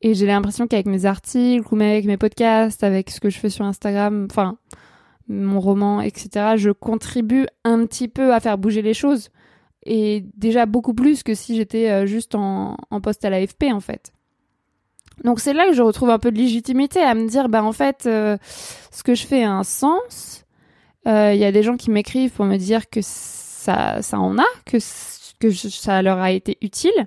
Et 0.00 0.14
j'ai 0.14 0.26
l'impression 0.26 0.66
qu'avec 0.66 0.86
mes 0.86 1.06
articles 1.06 1.66
ou 1.72 1.76
même 1.76 1.90
avec 1.90 2.04
mes 2.04 2.16
podcasts, 2.16 2.84
avec 2.84 3.10
ce 3.10 3.20
que 3.20 3.30
je 3.30 3.38
fais 3.38 3.50
sur 3.50 3.64
Instagram, 3.64 4.26
enfin 4.30 4.56
mon 5.28 5.60
roman, 5.60 6.00
etc., 6.00 6.54
je 6.56 6.70
contribue 6.70 7.46
un 7.64 7.84
petit 7.84 8.08
peu 8.08 8.32
à 8.32 8.40
faire 8.40 8.58
bouger 8.58 8.82
les 8.82 8.94
choses. 8.94 9.30
Et 9.84 10.24
déjà 10.36 10.66
beaucoup 10.66 10.94
plus 10.94 11.22
que 11.22 11.34
si 11.34 11.56
j'étais 11.56 11.90
euh, 11.90 12.06
juste 12.06 12.34
en, 12.34 12.76
poste 13.02 13.24
à 13.24 13.30
l'AFP 13.30 13.64
en 13.72 13.80
fait. 13.80 14.12
Donc 15.24 15.40
c'est 15.40 15.52
là 15.52 15.66
que 15.66 15.74
je 15.74 15.82
retrouve 15.82 16.10
un 16.10 16.18
peu 16.18 16.30
de 16.30 16.38
légitimité 16.38 17.00
à 17.00 17.14
me 17.14 17.28
dire, 17.28 17.48
bah 17.48 17.62
en 17.62 17.72
fait, 17.72 18.04
euh, 18.06 18.38
ce 18.90 19.02
que 19.02 19.14
je 19.14 19.26
fais 19.26 19.42
a 19.42 19.52
un 19.52 19.64
sens. 19.64 20.44
Euh, 21.06 21.32
il 21.32 21.40
y 21.40 21.44
a 21.44 21.52
des 21.52 21.62
gens 21.62 21.76
qui 21.76 21.90
m'écrivent 21.90 22.30
pour 22.30 22.44
me 22.44 22.56
dire 22.56 22.88
que 22.90 23.00
ça, 23.02 24.02
ça 24.02 24.18
en 24.18 24.38
a, 24.38 24.46
que, 24.66 24.78
que 25.40 25.50
ça 25.50 26.02
leur 26.02 26.18
a 26.18 26.32
été 26.32 26.58
utile 26.60 27.06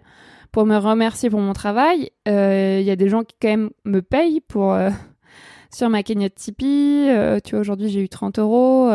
pour 0.51 0.65
me 0.65 0.77
remercier 0.77 1.29
pour 1.29 1.39
mon 1.39 1.53
travail. 1.53 2.11
Il 2.25 2.31
euh, 2.31 2.81
y 2.81 2.91
a 2.91 2.95
des 2.95 3.09
gens 3.09 3.23
qui 3.23 3.35
quand 3.41 3.47
même 3.49 3.69
me 3.85 4.01
payent 4.01 4.41
pour 4.41 4.73
euh, 4.73 4.89
sur 5.73 5.89
ma 5.89 6.03
cagnotte 6.03 6.35
Tipeee. 6.35 7.09
Euh, 7.09 7.39
tu 7.43 7.51
vois, 7.51 7.61
aujourd'hui 7.61 7.89
j'ai 7.89 8.01
eu 8.01 8.09
30 8.09 8.39
euros. 8.39 8.91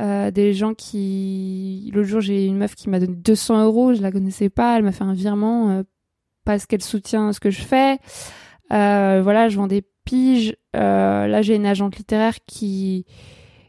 des 0.00 0.54
gens 0.54 0.74
qui 0.74 1.90
l'autre 1.94 2.08
jour 2.08 2.20
j'ai 2.20 2.46
une 2.46 2.56
meuf 2.56 2.74
qui 2.74 2.88
m'a 2.88 3.00
donné 3.00 3.14
200 3.14 3.64
euros. 3.64 3.94
Je 3.94 4.02
la 4.02 4.10
connaissais 4.10 4.48
pas. 4.48 4.76
Elle 4.76 4.84
m'a 4.84 4.92
fait 4.92 5.04
un 5.04 5.14
virement 5.14 5.82
parce 6.44 6.66
qu'elle 6.66 6.82
soutient 6.82 7.32
ce 7.32 7.40
que 7.40 7.50
je 7.50 7.62
fais. 7.62 7.98
voilà, 8.70 9.48
je 9.48 9.56
vends 9.56 9.68
des 9.68 9.84
piges. 10.04 10.56
là, 10.74 11.42
j'ai 11.42 11.54
une 11.54 11.66
agente 11.66 11.96
littéraire 11.96 12.36
qui 12.46 13.04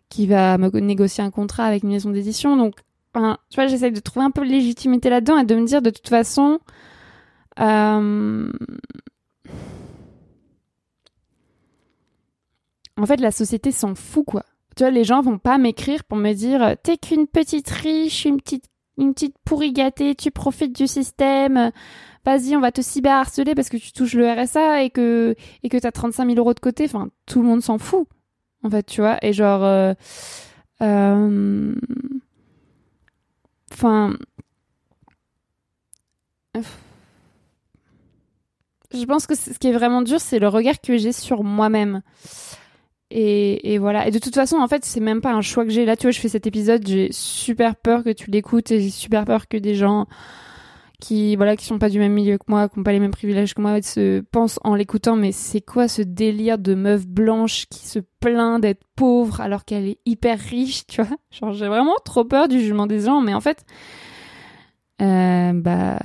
qui 0.10 0.28
va 0.28 0.60
me 0.60 0.70
négocier 0.80 1.24
un 1.24 1.32
contrat 1.32 1.66
avec 1.66 1.82
une 1.82 1.90
maison 1.90 2.12
d'édition. 2.12 2.56
Donc, 2.56 2.76
tu 3.16 3.56
vois, 3.56 3.68
j'essaie 3.68 3.92
de 3.92 4.00
trouver 4.00 4.26
un 4.26 4.32
peu 4.32 4.46
de 4.46 4.52
légitimité 4.52 5.10
là-dedans 5.10 5.40
et 5.40 5.44
de 5.44 5.56
me 5.56 5.66
dire 5.66 5.82
de 5.82 5.90
toute 5.90 6.08
façon, 6.08 6.60
euh, 7.60 8.52
en 12.98 13.06
fait, 13.06 13.20
la 13.20 13.32
société 13.32 13.72
s'en 13.72 13.96
fout, 13.96 14.26
quoi. 14.26 14.44
Tu 14.76 14.84
vois, 14.84 14.92
les 14.92 15.04
gens 15.04 15.22
vont 15.22 15.38
pas 15.38 15.58
m'écrire 15.58 16.04
pour 16.04 16.18
me 16.18 16.34
dire 16.34 16.76
T'es 16.84 16.98
qu'une 16.98 17.28
petite 17.28 17.70
riche, 17.70 18.26
une 18.26 18.38
petite, 18.42 18.66
une 18.98 19.14
petite 19.14 19.36
pourri 19.46 19.72
gâtée, 19.72 20.16
tu 20.16 20.32
profites 20.32 20.76
du 20.76 20.88
système, 20.88 21.72
vas-y, 22.26 22.56
on 22.56 22.60
va 22.60 22.72
te 22.72 22.82
cyberharceler 22.82 23.56
parce 23.56 23.70
que 23.70 23.78
tu 23.78 23.92
touches 23.92 24.16
le 24.16 24.32
RSA 24.32 24.84
et 24.84 24.90
que, 24.90 25.36
et 25.64 25.70
que 25.70 25.78
t'as 25.78 25.92
35 25.92 26.26
000 26.26 26.38
euros 26.38 26.54
de 26.54 26.60
côté. 26.60 26.86
Enfin, 26.86 27.10
tout 27.26 27.42
le 27.42 27.48
monde 27.48 27.62
s'en 27.62 27.78
fout, 27.78 28.08
en 28.64 28.70
fait, 28.70 28.84
tu 28.84 29.02
vois. 29.02 29.18
Et 29.24 29.34
genre. 29.34 29.64
Euh, 29.64 29.94
euh, 30.82 31.76
enfin 33.72 34.18
je 38.94 39.06
pense 39.06 39.28
que 39.28 39.36
ce 39.36 39.58
qui 39.60 39.68
est 39.68 39.74
vraiment 39.74 40.02
dur, 40.02 40.20
c'est 40.20 40.40
le 40.40 40.48
regard 40.48 40.80
que 40.82 40.98
j'ai 40.98 41.12
sur 41.12 41.44
moi-même. 41.44 42.02
Et, 43.16 43.78
voilà. 43.78 44.08
Et 44.08 44.12
de 44.12 44.18
toute 44.18 44.34
façon, 44.34 44.58
en 44.58 44.68
fait, 44.68 44.84
c'est 44.86 45.00
même 45.00 45.22
pas 45.22 45.34
un 45.34 45.42
choix 45.42 45.66
que 45.66 45.70
j'ai. 45.70 45.86
Là, 45.86 45.96
tu 45.96 46.04
vois, 46.04 46.12
je 46.12 46.20
fais 46.20 46.30
cet 46.30 46.48
épisode, 46.48 46.86
j'ai 46.88 47.10
super 47.12 47.76
peur 47.76 48.04
que 48.04 48.10
tu 48.10 48.32
l'écoutes 48.32 48.72
et 48.72 48.82
j'ai 48.82 48.90
super 48.90 49.26
peur 49.26 49.48
que 49.48 49.58
des 49.58 49.76
gens 49.76 50.08
qui 51.00 51.36
voilà 51.36 51.58
qui 51.58 51.66
sont 51.66 51.80
pas 51.80 51.90
du 51.90 52.00
même 52.00 52.14
milieu 52.14 52.38
que 52.38 52.46
moi, 52.48 52.70
qui 52.70 52.80
ont 52.80 52.84
pas 52.84 52.94
les 52.94 53.00
mêmes 53.00 53.12
privilèges 53.12 53.54
que 53.54 53.62
moi, 53.62 53.82
se 53.82 54.22
pensent 54.22 54.58
en 54.64 54.74
l'écoutant 54.74 55.18
mais 55.18 55.34
c'est 55.34 55.60
quoi 55.60 55.90
ce 55.90 56.02
délire 56.02 56.58
de 56.58 56.76
meuf 56.76 57.06
blanche 57.06 57.66
qui 57.70 57.86
se 57.86 58.00
plaint 58.22 58.62
d'être 58.62 58.84
pauvre 58.96 59.42
alors 59.42 59.66
qu'elle 59.66 59.86
est 59.86 60.00
hyper 60.06 60.40
riche, 60.40 60.88
tu 60.88 61.02
vois? 61.02 61.18
Genre 61.30 61.52
j'ai 61.52 61.68
vraiment 61.68 61.96
trop 62.06 62.24
peur 62.24 62.48
du 62.48 62.62
jugement 62.62 62.88
des 62.88 63.02
gens, 63.02 63.20
mais 63.20 63.34
en 63.34 63.42
fait 63.42 63.66
euh, 65.02 65.52
bah 65.54 66.00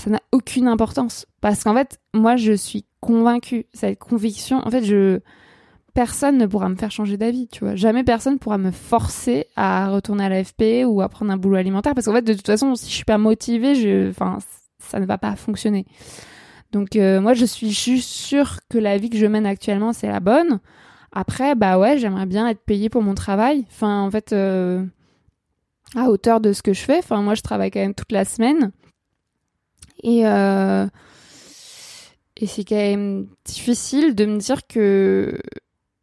ça 0.00 0.10
n'a 0.10 0.20
aucune 0.32 0.68
importance 0.68 1.26
parce 1.40 1.64
qu'en 1.64 1.74
fait 1.74 1.98
moi 2.14 2.36
je 2.36 2.52
suis 2.52 2.84
convaincue, 3.00 3.66
cette 3.72 3.98
conviction, 3.98 4.58
en 4.66 4.70
fait 4.70 4.84
je 4.84 5.20
personne 5.94 6.38
ne 6.38 6.46
pourra 6.46 6.68
me 6.68 6.76
faire 6.76 6.90
changer 6.90 7.16
d'avis, 7.16 7.48
tu 7.48 7.64
vois. 7.64 7.74
Jamais 7.74 8.04
personne 8.04 8.38
pourra 8.38 8.58
me 8.58 8.70
forcer 8.70 9.46
à 9.56 9.90
retourner 9.90 10.24
à 10.24 10.28
l'AFP 10.28 10.84
ou 10.86 11.00
à 11.00 11.08
prendre 11.08 11.32
un 11.32 11.36
boulot 11.36 11.56
alimentaire 11.56 11.94
parce 11.94 12.06
qu'en 12.06 12.12
fait, 12.12 12.22
de 12.22 12.32
toute 12.32 12.46
façon, 12.46 12.74
si 12.74 12.88
je 12.88 12.94
suis 12.94 13.04
pas 13.04 13.18
motivée, 13.18 14.08
enfin, 14.08 14.38
ça 14.78 15.00
ne 15.00 15.06
va 15.06 15.18
pas 15.18 15.36
fonctionner. 15.36 15.86
Donc, 16.72 16.96
euh, 16.96 17.20
moi, 17.20 17.34
je 17.34 17.44
suis 17.44 17.70
juste 17.70 18.08
sûre 18.08 18.60
que 18.68 18.78
la 18.78 18.96
vie 18.96 19.10
que 19.10 19.18
je 19.18 19.26
mène 19.26 19.46
actuellement, 19.46 19.92
c'est 19.92 20.06
la 20.06 20.20
bonne. 20.20 20.60
Après, 21.12 21.56
bah 21.56 21.78
ouais, 21.78 21.98
j'aimerais 21.98 22.26
bien 22.26 22.48
être 22.48 22.64
payée 22.64 22.88
pour 22.88 23.02
mon 23.02 23.14
travail. 23.14 23.64
Enfin, 23.68 24.02
en 24.02 24.10
fait, 24.10 24.32
euh, 24.32 24.84
à 25.96 26.08
hauteur 26.08 26.40
de 26.40 26.52
ce 26.52 26.62
que 26.62 26.72
je 26.72 26.80
fais. 26.80 26.98
Enfin, 26.98 27.20
moi, 27.22 27.34
je 27.34 27.42
travaille 27.42 27.72
quand 27.72 27.80
même 27.80 27.94
toute 27.94 28.12
la 28.12 28.24
semaine. 28.24 28.70
Et, 30.02 30.26
euh, 30.26 30.86
et 32.36 32.46
c'est 32.46 32.64
quand 32.64 32.76
même 32.76 33.26
difficile 33.44 34.14
de 34.14 34.26
me 34.26 34.38
dire 34.38 34.66
que 34.66 35.38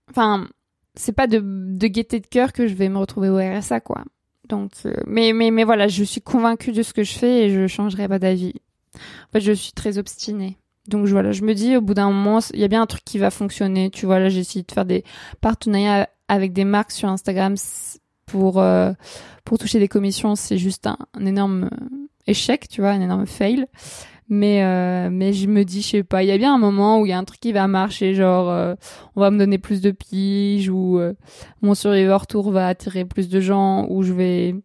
Enfin, 0.10 0.48
c'est 0.96 1.12
pas 1.12 1.28
de, 1.28 1.42
de 1.44 1.88
gaieté 1.88 2.20
de 2.20 2.28
cœur 2.28 2.54
que 2.54 2.68
je 2.68 2.74
vais 2.74 2.90
me 2.90 2.98
retrouver 2.98 3.30
au 3.30 3.38
RSA, 3.38 3.82
quoi. 3.82 4.04
Donc, 4.48 4.72
euh, 4.86 4.94
mais, 5.06 5.34
mais, 5.34 5.52
mais 5.52 5.64
voilà, 5.64 5.88
je 5.88 6.04
suis 6.04 6.22
convaincue 6.22 6.72
de 6.72 6.82
ce 6.82 6.94
que 6.94 7.04
je 7.04 7.14
fais 7.14 7.46
et 7.46 7.50
je 7.54 7.68
changerai 7.68 8.08
pas 8.08 8.20
d'avis. 8.20 8.54
En 8.96 9.32
fait, 9.34 9.42
je 9.42 9.52
suis 9.52 9.74
très 9.74 9.98
obstinée. 9.98 10.58
Donc 10.88 11.06
voilà, 11.08 11.34
je 11.34 11.44
me 11.44 11.54
dis 11.54 11.76
au 11.76 11.82
bout 11.82 11.94
d'un 11.94 12.10
moment, 12.10 12.40
il 12.54 12.62
y 12.62 12.64
a 12.64 12.70
bien 12.70 12.82
un 12.82 12.86
truc 12.86 13.04
qui 13.04 13.18
va 13.18 13.30
fonctionner. 13.30 13.90
Tu 13.90 14.06
vois, 14.06 14.20
là, 14.20 14.30
j'ai 14.30 14.40
essayé 14.40 14.64
de 14.64 14.72
faire 14.72 14.86
des 14.86 15.04
partenariats 15.42 16.10
avec 16.30 16.54
des 16.54 16.64
marques 16.64 16.92
sur 16.92 17.10
Instagram 17.10 17.56
pour 18.26 18.60
euh, 18.60 18.94
pour 19.44 19.58
toucher 19.58 19.80
des 19.80 19.90
commissions. 19.90 20.36
C'est 20.36 20.58
juste 20.58 20.88
un, 20.88 20.98
énorme 21.20 21.70
échec, 22.28 22.68
tu 22.68 22.82
vois, 22.82 22.92
un 22.92 23.02
énorme 23.02 23.26
fail. 23.26 23.68
Mais, 24.30 24.62
euh, 24.64 25.10
mais 25.10 25.32
je 25.32 25.48
me 25.48 25.64
dis, 25.64 25.82
je 25.82 25.88
sais 25.88 26.04
pas, 26.04 26.22
il 26.22 26.28
y 26.28 26.32
a 26.32 26.38
bien 26.38 26.54
un 26.54 26.58
moment 26.58 27.00
où 27.00 27.06
il 27.06 27.10
y 27.10 27.14
a 27.14 27.18
un 27.18 27.24
truc 27.24 27.40
qui 27.40 27.54
va 27.54 27.68
marcher, 27.68 28.14
genre 28.14 28.50
euh, 28.50 28.76
on 29.16 29.22
va 29.22 29.32
me 29.32 29.38
donner 29.38 29.58
plus 29.58 29.80
de 29.80 29.92
piges, 29.92 30.70
ou 30.70 31.00
euh, 31.00 31.14
mon 31.62 31.76
Survivor 31.76 32.28
Tour 32.28 32.52
va 32.52 32.68
attirer 32.68 33.06
plus 33.06 33.30
de 33.30 33.40
gens, 33.40 33.88
ou 33.90 34.04
je 34.04 34.12
vais, 34.12 34.56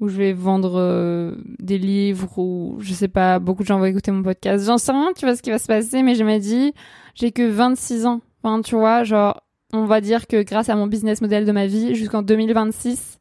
ou 0.00 0.08
je 0.08 0.16
vais 0.16 0.32
vendre 0.32 1.36
des 1.58 1.76
livres, 1.76 2.38
ou 2.38 2.76
je 2.80 2.94
sais 2.94 3.08
pas, 3.08 3.38
beaucoup 3.38 3.62
de 3.62 3.68
gens 3.68 3.78
vont 3.78 3.84
écouter 3.84 4.10
mon 4.12 4.22
podcast. 4.22 4.64
J'en 4.64 4.78
sais 4.78 4.92
rien, 4.92 5.12
tu 5.14 5.26
vois 5.26 5.36
ce 5.36 5.42
qui 5.42 5.50
va 5.50 5.58
se 5.58 5.66
passer, 5.66 6.02
mais 6.02 6.14
je 6.14 6.24
me 6.24 6.38
dis, 6.38 6.72
j'ai 7.14 7.32
que 7.32 7.46
26 7.46 8.06
ans. 8.06 8.22
Enfin, 8.42 8.62
tu 8.62 8.76
vois, 8.76 9.04
genre, 9.04 9.42
on 9.74 9.84
va 9.84 10.00
dire 10.00 10.26
que 10.26 10.42
grâce 10.42 10.70
à 10.70 10.74
mon 10.74 10.86
business 10.86 11.20
model 11.20 11.44
de 11.44 11.52
ma 11.52 11.66
vie, 11.66 11.94
jusqu'en 11.94 12.22
2026, 12.22 13.18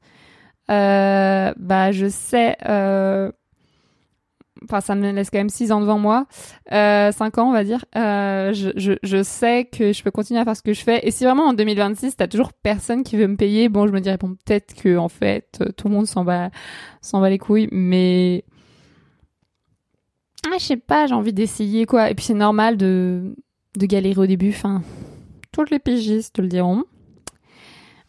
bah, 0.69 1.91
je 1.91 2.08
sais 2.10 2.56
enfin 4.63 4.82
ça 4.82 4.95
me 4.95 5.12
laisse 5.12 5.30
quand 5.30 5.39
même 5.39 5.50
6 5.50 5.71
ans 5.71 5.82
devant 5.82 5.97
moi, 5.97 6.28
euh, 6.71 7.12
5 7.12 7.38
ans 7.38 7.50
on 7.50 7.54
va 7.54 7.63
dire, 7.63 7.86
euh, 7.95 8.54
je, 8.54 9.24
sais 9.24 9.65
que 9.65 9.93
je 9.93 10.04
peux 10.04 10.12
continuer 10.12 10.39
à 10.39 10.45
faire 10.45 10.56
ce 10.56 10.62
que 10.62 10.74
je 10.74 10.82
fais. 10.82 11.06
Et 11.08 11.12
si 11.12 11.24
vraiment 11.24 11.45
en 11.47 11.54
2026 11.54 12.17
t'as 12.17 12.28
toujours 12.28 12.54
personne 12.54 13.04
qui 13.04 13.17
veut 13.17 13.28
me 13.28 13.36
payer, 13.36 13.69
bon 13.69 13.88
je 13.88 13.91
me 13.91 14.00
dirais 14.00 14.17
bon 14.17 14.36
peut-être 14.45 14.76
que 14.76 14.97
en 14.97 15.10
fait 15.10 15.63
tout 15.78 15.88
le 15.88 15.93
monde 15.93 16.08
s'en 16.08 16.24
va 16.24 16.50
s'en 17.02 17.19
va 17.19 17.30
les 17.30 17.39
couilles, 17.39 17.69
mais 17.71 18.43
ah, 20.47 20.58
je 20.60 20.65
sais 20.65 20.78
pas, 20.78 21.08
j'ai 21.08 21.13
envie 21.13 21.34
d'essayer 21.34 21.86
quoi. 21.86 22.10
Et 22.10 22.15
puis 22.15 22.26
c'est 22.26 22.34
normal 22.34 22.78
de 22.78 23.36
de 23.78 23.86
galérer 23.86 24.19
au 24.21 24.26
début, 24.26 24.50
enfin 24.50 24.82
tous 25.52 25.65
les 25.71 25.80
pigistes 25.80 26.36
te 26.36 26.41
le 26.41 26.47
diront. 26.47 26.84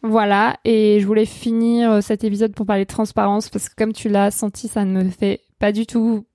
Voilà, 0.05 0.57
et 0.65 0.99
je 0.99 1.07
voulais 1.07 1.25
finir 1.25 2.03
cet 2.03 2.25
épisode 2.25 2.53
pour 2.53 2.65
parler 2.65 2.83
de 2.83 2.89
transparence 2.89 3.49
parce 3.49 3.69
que 3.69 3.75
comme 3.75 3.93
tu 3.93 4.09
l'as 4.09 4.31
senti, 4.31 4.67
ça 4.67 4.83
ne 4.83 5.01
me 5.01 5.09
fait 5.09 5.41
pas 5.59 5.71
du 5.71 5.85
tout 5.85 6.25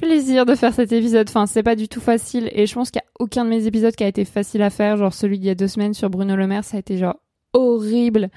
plaisir 0.00 0.46
de 0.46 0.54
faire 0.54 0.72
cet 0.72 0.92
épisode. 0.92 1.28
Enfin, 1.28 1.46
c'est 1.46 1.62
pas 1.62 1.76
du 1.76 1.88
tout 1.88 2.00
facile 2.00 2.50
et 2.52 2.66
je 2.66 2.74
pense 2.74 2.90
qu'il 2.90 3.00
y 3.00 3.06
a 3.06 3.10
aucun 3.18 3.44
de 3.44 3.50
mes 3.50 3.66
épisodes 3.66 3.94
qui 3.94 4.04
a 4.04 4.08
été 4.08 4.24
facile 4.24 4.62
à 4.62 4.70
faire. 4.70 4.96
Genre 4.96 5.12
celui 5.12 5.38
d'il 5.38 5.46
y 5.46 5.50
a 5.50 5.54
deux 5.54 5.68
semaines 5.68 5.94
sur 5.94 6.10
Bruno 6.10 6.36
Le 6.36 6.46
Maire, 6.46 6.64
ça 6.64 6.76
a 6.76 6.80
été 6.80 6.96
genre 6.96 7.16
horrible. 7.52 8.30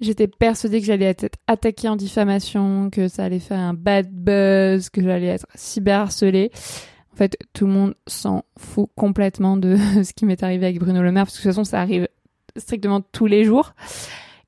J'étais 0.00 0.26
persuadée 0.26 0.80
que 0.80 0.86
j'allais 0.86 1.04
être 1.04 1.26
attaquée 1.46 1.88
en 1.88 1.96
diffamation, 1.96 2.90
que 2.90 3.06
ça 3.08 3.24
allait 3.24 3.38
faire 3.38 3.60
un 3.60 3.74
bad 3.74 4.10
buzz, 4.10 4.90
que 4.90 5.02
j'allais 5.02 5.28
être 5.28 5.46
cyberharcelée. 5.54 6.50
En 7.12 7.16
fait, 7.16 7.36
tout 7.52 7.66
le 7.66 7.72
monde 7.72 7.94
s'en 8.08 8.42
fout 8.58 8.88
complètement 8.96 9.56
de 9.56 9.76
ce 10.02 10.12
qui 10.12 10.24
m'est 10.24 10.42
arrivé 10.42 10.66
avec 10.66 10.80
Bruno 10.80 11.02
Le 11.02 11.12
Maire, 11.12 11.24
parce 11.24 11.36
que 11.36 11.42
de 11.42 11.42
toute 11.42 11.52
façon, 11.52 11.64
ça 11.64 11.80
arrive 11.80 12.08
strictement 12.56 13.00
tous 13.00 13.26
les 13.26 13.44
jours. 13.44 13.74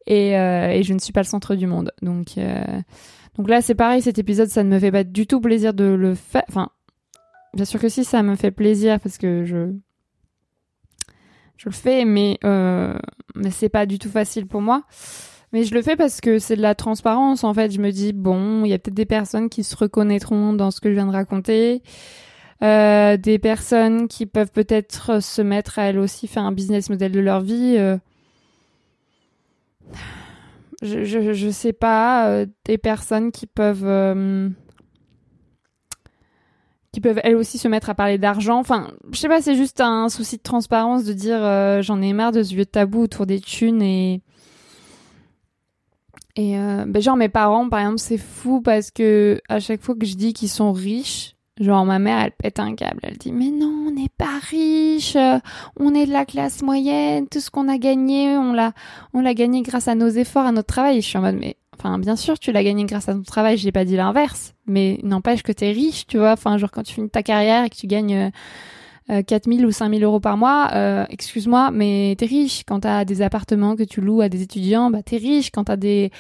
Et, 0.06 0.36
euh, 0.36 0.70
et 0.70 0.82
je 0.82 0.92
ne 0.92 0.98
suis 0.98 1.12
pas 1.12 1.20
le 1.20 1.26
centre 1.26 1.54
du 1.54 1.66
monde. 1.66 1.92
Donc, 2.02 2.36
euh, 2.36 2.80
donc 3.36 3.48
là, 3.48 3.60
c'est 3.62 3.74
pareil, 3.74 4.02
cet 4.02 4.18
épisode, 4.18 4.48
ça 4.48 4.62
ne 4.62 4.70
me 4.70 4.78
fait 4.78 4.92
pas 4.92 5.04
du 5.04 5.26
tout 5.26 5.40
plaisir 5.40 5.74
de 5.74 5.84
le 5.84 6.14
faire. 6.14 6.44
Enfin, 6.48 6.70
bien 7.52 7.64
sûr 7.64 7.80
que 7.80 7.88
si, 7.88 8.04
ça 8.04 8.22
me 8.22 8.36
fait 8.36 8.52
plaisir 8.52 9.00
parce 9.00 9.18
que 9.18 9.44
je 9.44 9.72
je 11.56 11.68
le 11.68 11.74
fais, 11.74 12.04
mais 12.04 12.38
euh, 12.44 12.96
mais 13.34 13.50
c'est 13.50 13.68
pas 13.68 13.86
du 13.86 13.98
tout 13.98 14.08
facile 14.08 14.46
pour 14.46 14.60
moi. 14.60 14.84
Mais 15.52 15.64
je 15.64 15.74
le 15.74 15.82
fais 15.82 15.96
parce 15.96 16.20
que 16.20 16.38
c'est 16.38 16.56
de 16.56 16.62
la 16.62 16.74
transparence. 16.74 17.44
En 17.44 17.54
fait, 17.54 17.70
je 17.70 17.80
me 17.80 17.90
dis 17.90 18.12
bon, 18.12 18.64
il 18.64 18.70
y 18.70 18.72
a 18.72 18.78
peut-être 18.78 18.94
des 18.94 19.06
personnes 19.06 19.48
qui 19.48 19.62
se 19.64 19.76
reconnaîtront 19.76 20.52
dans 20.52 20.70
ce 20.70 20.80
que 20.80 20.88
je 20.90 20.94
viens 20.94 21.06
de 21.06 21.12
raconter. 21.12 21.82
Euh, 22.62 23.16
des 23.16 23.38
personnes 23.38 24.08
qui 24.08 24.26
peuvent 24.26 24.52
peut-être 24.52 25.20
se 25.22 25.42
mettre 25.42 25.78
à 25.78 25.84
elles 25.84 25.98
aussi 25.98 26.28
faire 26.28 26.44
un 26.44 26.52
business 26.52 26.88
model 26.88 27.12
de 27.12 27.20
leur 27.20 27.40
vie. 27.40 27.76
Euh 27.78 27.98
je, 30.84 31.32
je, 31.32 31.50
sais 31.50 31.72
pas, 31.72 32.28
euh, 32.28 32.46
des 32.64 32.78
personnes 32.78 33.32
qui 33.32 33.46
peuvent 33.46 33.86
euh, 33.86 34.48
qui 36.92 37.00
peuvent 37.00 37.20
elles 37.24 37.36
aussi 37.36 37.58
se 37.58 37.66
mettre 37.68 37.90
à 37.90 37.94
parler 37.94 38.18
d'argent. 38.18 38.58
Enfin, 38.58 38.92
je 39.12 39.18
sais 39.18 39.28
pas, 39.28 39.40
c'est 39.40 39.56
juste 39.56 39.80
un 39.80 40.08
souci 40.08 40.36
de 40.36 40.42
transparence 40.42 41.04
de 41.04 41.12
dire 41.12 41.42
euh, 41.42 41.82
j'en 41.82 42.00
ai 42.02 42.12
marre 42.12 42.32
de 42.32 42.42
ce 42.42 42.54
vieux 42.54 42.66
tabou 42.66 43.02
autour 43.02 43.26
des 43.26 43.40
thunes 43.40 43.82
et 43.82 44.22
et 46.36 46.56
ben 46.56 47.00
genre 47.00 47.16
mes 47.16 47.28
parents 47.28 47.68
par 47.68 47.78
exemple 47.78 48.00
c'est 48.00 48.18
fou 48.18 48.60
parce 48.60 48.90
que 48.90 49.40
à 49.48 49.60
chaque 49.60 49.80
fois 49.80 49.94
que 49.94 50.04
je 50.04 50.16
dis 50.16 50.32
qu'ils 50.32 50.48
sont 50.48 50.72
riches 50.72 51.33
Genre 51.60 51.84
ma 51.84 52.00
mère, 52.00 52.18
elle 52.18 52.32
pète 52.32 52.58
un 52.58 52.74
câble, 52.74 52.98
elle 53.04 53.16
dit 53.16 53.30
mais 53.30 53.50
non, 53.50 53.86
on 53.86 53.90
n'est 53.92 54.08
pas 54.08 54.40
riche, 54.50 55.16
on 55.78 55.94
est 55.94 56.06
de 56.06 56.12
la 56.12 56.24
classe 56.24 56.62
moyenne, 56.62 57.28
tout 57.28 57.38
ce 57.38 57.48
qu'on 57.48 57.68
a 57.68 57.78
gagné, 57.78 58.36
on 58.36 58.52
l'a 58.52 58.72
on 59.12 59.20
l'a 59.20 59.34
gagné 59.34 59.62
grâce 59.62 59.86
à 59.86 59.94
nos 59.94 60.08
efforts, 60.08 60.46
à 60.46 60.50
notre 60.52 60.66
travail. 60.66 61.00
Je 61.00 61.06
suis 61.06 61.16
en 61.16 61.20
mode 61.20 61.36
mais 61.38 61.56
enfin 61.78 61.98
bien 62.00 62.16
sûr 62.16 62.40
tu 62.40 62.50
l'as 62.50 62.64
gagné 62.64 62.84
grâce 62.86 63.08
à 63.08 63.14
ton 63.14 63.22
travail, 63.22 63.56
j'ai 63.56 63.70
pas 63.70 63.84
dit 63.84 63.94
l'inverse, 63.94 64.54
mais 64.66 64.98
n'empêche 65.04 65.44
que 65.44 65.52
t'es 65.52 65.70
riche, 65.70 66.08
tu 66.08 66.18
vois. 66.18 66.32
Enfin 66.32 66.58
genre 66.58 66.72
quand 66.72 66.82
tu 66.82 66.94
finis 66.94 67.10
ta 67.10 67.22
carrière 67.22 67.64
et 67.64 67.70
que 67.70 67.76
tu 67.76 67.86
gagnes 67.86 68.32
4000 69.08 69.64
euh, 69.64 69.68
ou 69.68 69.70
5000 69.70 70.02
euros 70.02 70.20
par 70.20 70.36
mois, 70.36 70.70
euh, 70.72 71.04
excuse-moi, 71.10 71.70
mais 71.70 72.14
t'es 72.18 72.26
riche. 72.26 72.64
Quand 72.66 72.80
t'as 72.80 73.04
des 73.04 73.20
appartements 73.22 73.76
que 73.76 73.82
tu 73.82 74.00
loues 74.00 74.22
à 74.22 74.28
des 74.28 74.42
étudiants, 74.42 74.90
bah 74.90 75.02
t'es 75.02 75.18
riche. 75.18 75.50
Quand 75.50 75.64
t'as 75.64 75.76
des 75.76 76.10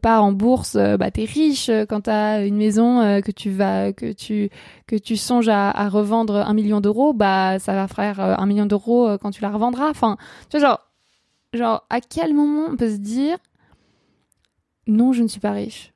parts 0.00 0.22
en 0.22 0.32
bourse, 0.32 0.76
euh, 0.76 0.96
bah 0.96 1.10
t'es 1.10 1.24
riche. 1.24 1.70
Quand 1.88 2.02
t'as 2.02 2.46
une 2.46 2.56
maison 2.56 3.20
que 3.22 3.30
tu 3.32 3.50
vas, 3.50 3.92
que 3.92 4.12
tu 4.12 4.50
que 4.86 4.96
tu 4.96 5.16
songes 5.16 5.48
à, 5.48 5.70
à 5.70 5.88
revendre 5.88 6.36
un 6.36 6.54
million 6.54 6.80
d'euros, 6.80 7.12
bah 7.12 7.58
ça 7.58 7.74
va 7.74 7.88
faire 7.88 8.20
un 8.20 8.46
million 8.46 8.66
d'euros 8.66 9.18
quand 9.20 9.32
tu 9.32 9.42
la 9.42 9.50
revendras. 9.50 9.90
Enfin, 9.90 10.16
tu 10.50 10.58
vois 10.58 10.68
genre, 10.68 10.80
genre 11.54 11.86
à 11.90 12.00
quel 12.00 12.34
moment 12.34 12.66
on 12.70 12.76
peut 12.76 12.90
se 12.90 12.98
dire 12.98 13.38
non, 14.88 15.12
je 15.12 15.22
ne 15.22 15.28
suis 15.28 15.40
pas 15.40 15.52
riche? 15.52 15.92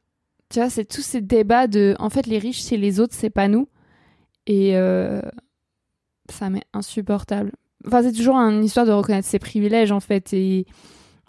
Tu 0.50 0.60
vois, 0.60 0.68
c'est 0.68 0.84
tous 0.84 1.00
ces 1.00 1.22
débats 1.22 1.66
de, 1.66 1.96
en 1.98 2.10
fait, 2.10 2.26
les 2.26 2.38
riches, 2.38 2.60
c'est 2.60 2.76
les 2.76 3.00
autres, 3.00 3.14
c'est 3.14 3.30
pas 3.30 3.48
nous. 3.48 3.66
Et 4.46 4.76
euh, 4.76 5.22
ça 6.50 6.58
insupportable. 6.72 7.52
Enfin, 7.86 8.02
c'est 8.02 8.12
toujours 8.12 8.36
une 8.36 8.64
histoire 8.64 8.86
de 8.86 8.92
reconnaître 8.92 9.26
ses 9.26 9.38
privilèges, 9.38 9.92
en 9.92 10.00
fait, 10.00 10.32
et, 10.32 10.66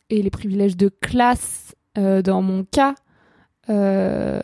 et 0.10 0.21
les 0.21 0.30
privilèges 0.30 0.78
de 0.78 0.89
classe, 0.89 1.76
euh, 1.97 2.21
dans 2.21 2.41
mon 2.41 2.63
cas, 2.63 2.95
euh, 3.69 4.41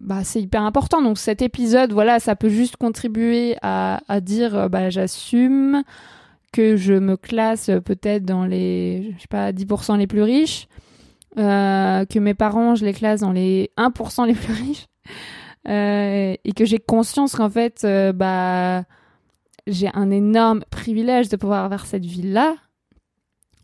bah, 0.00 0.22
c'est 0.24 0.40
hyper 0.40 0.62
important. 0.62 1.02
Donc 1.02 1.18
cet 1.18 1.42
épisode, 1.42 1.92
voilà, 1.92 2.20
ça 2.20 2.36
peut 2.36 2.48
juste 2.48 2.76
contribuer 2.76 3.56
à, 3.62 4.00
à 4.08 4.20
dire, 4.20 4.56
euh, 4.56 4.68
bah, 4.68 4.90
j'assume 4.90 5.82
que 6.52 6.76
je 6.76 6.94
me 6.94 7.16
classe 7.16 7.70
peut-être 7.84 8.24
dans 8.24 8.44
les, 8.44 9.14
je 9.16 9.22
sais 9.22 9.28
pas, 9.28 9.52
10% 9.52 9.98
les 9.98 10.06
plus 10.06 10.22
riches, 10.22 10.68
que 11.36 12.18
mes 12.18 12.34
parents, 12.34 12.74
je 12.74 12.84
les 12.84 12.92
classe 12.92 13.20
dans 13.20 13.30
les 13.30 13.70
1% 13.78 14.26
les 14.26 14.34
plus 14.34 14.52
riches, 14.52 14.86
et 15.68 16.52
que 16.56 16.64
j'ai 16.64 16.80
conscience 16.80 17.36
qu'en 17.36 17.48
fait, 17.48 17.86
bah, 18.16 18.82
j'ai 19.66 19.88
un 19.94 20.10
énorme 20.10 20.64
privilège 20.70 21.28
de 21.28 21.36
pouvoir 21.36 21.64
avoir 21.64 21.86
cette 21.86 22.04
vie-là, 22.04 22.56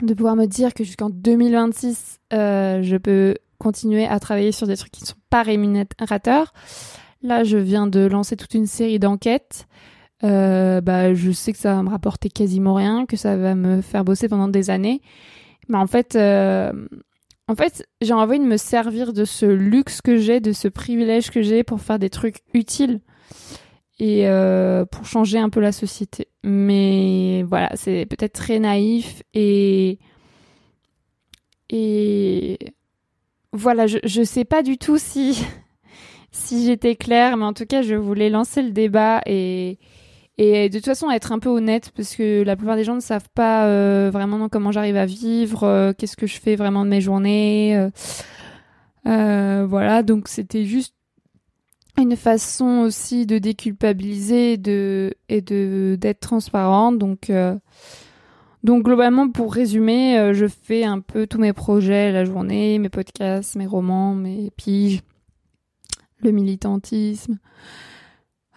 de 0.02 0.14
pouvoir 0.14 0.36
me 0.36 0.46
dire 0.46 0.74
que 0.74 0.84
jusqu'en 0.84 1.10
2026, 1.10 2.20
euh, 2.32 2.82
je 2.82 2.96
peux 2.96 3.36
continuer 3.58 4.06
à 4.06 4.20
travailler 4.20 4.52
sur 4.52 4.66
des 4.66 4.76
trucs 4.76 4.92
qui 4.92 5.02
ne 5.02 5.08
sont 5.08 5.16
pas 5.30 5.42
rémunérateurs. 5.42 6.52
Là, 7.22 7.44
je 7.44 7.56
viens 7.56 7.86
de 7.86 8.00
lancer 8.00 8.36
toute 8.36 8.54
une 8.54 8.66
série 8.66 8.98
d'enquêtes. 8.98 9.66
Euh, 10.24 10.80
bah, 10.80 11.14
je 11.14 11.30
sais 11.30 11.52
que 11.52 11.58
ça 11.58 11.74
va 11.74 11.82
me 11.82 11.90
rapporter 11.90 12.28
quasiment 12.28 12.74
rien, 12.74 13.06
que 13.06 13.16
ça 13.16 13.36
va 13.36 13.54
me 13.54 13.80
faire 13.80 14.04
bosser 14.04 14.28
pendant 14.28 14.48
des 14.48 14.70
années. 14.70 15.00
Mais 15.68 15.78
euh, 16.16 16.72
en 17.48 17.54
fait, 17.54 17.86
j'ai 18.00 18.12
envie 18.12 18.38
de 18.38 18.44
me 18.44 18.56
servir 18.56 19.12
de 19.12 19.24
ce 19.24 19.46
luxe 19.46 20.00
que 20.00 20.16
j'ai, 20.16 20.40
de 20.40 20.52
ce 20.52 20.68
privilège 20.68 21.30
que 21.30 21.42
j'ai 21.42 21.64
pour 21.64 21.80
faire 21.80 21.98
des 21.98 22.10
trucs 22.10 22.42
utiles 22.54 23.00
et 23.98 24.28
euh, 24.28 24.84
pour 24.84 25.06
changer 25.06 25.38
un 25.38 25.48
peu 25.48 25.60
la 25.60 25.72
société. 25.72 26.28
Mais 26.44 27.42
voilà, 27.44 27.70
c'est 27.74 28.06
peut-être 28.06 28.34
très 28.34 28.58
naïf 28.58 29.22
et 29.34 29.98
et 31.70 32.58
voilà, 33.52 33.86
je 33.86 33.98
je 34.04 34.22
sais 34.22 34.44
pas 34.44 34.62
du 34.62 34.78
tout 34.78 34.98
si 34.98 35.44
si 36.30 36.66
j'étais 36.66 36.96
claire, 36.96 37.36
mais 37.36 37.44
en 37.44 37.54
tout 37.54 37.66
cas, 37.66 37.82
je 37.82 37.94
voulais 37.94 38.30
lancer 38.30 38.62
le 38.62 38.70
débat 38.70 39.22
et 39.26 39.78
et 40.38 40.68
de 40.68 40.76
toute 40.78 40.84
façon 40.84 41.10
être 41.10 41.32
un 41.32 41.38
peu 41.38 41.48
honnête 41.48 41.92
parce 41.96 42.14
que 42.14 42.42
la 42.42 42.56
plupart 42.56 42.76
des 42.76 42.84
gens 42.84 42.94
ne 42.94 43.00
savent 43.00 43.30
pas 43.34 43.66
euh, 43.66 44.10
vraiment 44.12 44.50
comment 44.50 44.70
j'arrive 44.70 44.96
à 44.96 45.06
vivre, 45.06 45.64
euh, 45.64 45.92
qu'est-ce 45.96 46.16
que 46.16 46.26
je 46.26 46.38
fais 46.38 46.56
vraiment 46.56 46.84
de 46.84 46.90
mes 46.90 47.00
journées. 47.00 47.88
Voilà, 49.04 50.02
donc 50.02 50.28
c'était 50.28 50.64
juste 50.64 50.95
une 51.98 52.16
façon 52.16 52.82
aussi 52.84 53.26
de 53.26 53.38
déculpabiliser 53.38 54.54
et 54.54 54.56
de 54.56 55.14
et 55.28 55.40
de 55.40 55.96
d'être 56.00 56.20
transparente. 56.20 56.98
Donc 56.98 57.30
euh, 57.30 57.56
donc 58.64 58.84
globalement, 58.84 59.30
pour 59.30 59.54
résumer, 59.54 60.32
je 60.34 60.46
fais 60.48 60.84
un 60.84 61.00
peu 61.00 61.26
tous 61.26 61.38
mes 61.38 61.52
projets 61.52 62.10
la 62.10 62.24
journée, 62.24 62.78
mes 62.78 62.88
podcasts, 62.88 63.54
mes 63.54 63.66
romans, 63.66 64.14
mes 64.14 64.50
piges, 64.56 65.02
le 66.20 66.32
militantisme. 66.32 67.38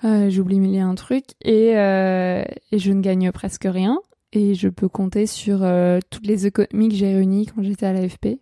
Euh, 0.06 0.30
J'oublie 0.30 0.60
mille 0.60 0.80
un 0.80 0.96
trucs 0.96 1.32
et, 1.44 1.78
euh, 1.78 2.44
et 2.72 2.80
je 2.80 2.92
ne 2.94 3.02
gagne 3.02 3.32
presque 3.32 3.68
rien 3.70 4.00
et 4.32 4.56
je 4.56 4.70
peux 4.70 4.88
compter 4.88 5.26
sur 5.26 5.64
euh, 5.64 6.00
toutes 6.10 6.26
les 6.26 6.48
économies 6.48 6.88
que 6.88 6.96
j'ai 6.96 7.14
réunies 7.14 7.48
quand 7.48 7.62
j'étais 7.64 7.86
à 7.86 7.92
l'AFP 7.92 8.40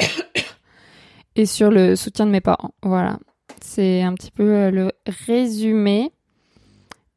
et 1.36 1.46
sur 1.46 1.70
le 1.70 1.94
soutien 1.94 2.26
de 2.26 2.32
mes 2.32 2.40
parents. 2.40 2.74
Voilà, 2.82 3.20
c'est 3.64 4.02
un 4.02 4.14
petit 4.14 4.30
peu 4.30 4.44
euh, 4.44 4.70
le 4.70 4.92
résumé. 5.26 6.12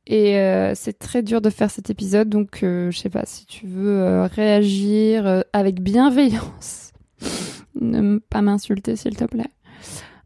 Et 0.06 0.38
euh, 0.38 0.73
c'est 0.75 0.99
très 0.99 1.23
dur 1.23 1.39
de 1.39 1.49
faire 1.49 1.71
cet 1.71 1.89
épisode, 1.89 2.27
donc 2.27 2.62
euh, 2.63 2.91
je 2.91 2.99
sais 2.99 3.10
pas 3.10 3.25
si 3.25 3.45
tu 3.45 3.65
veux 3.65 4.23
réagir 4.25 5.45
avec 5.53 5.82
bienveillance. 5.82 6.91
ne 7.79 8.17
pas 8.17 8.41
m'insulter, 8.41 8.97
s'il 8.97 9.15
te 9.15 9.23
plaît. 9.23 9.49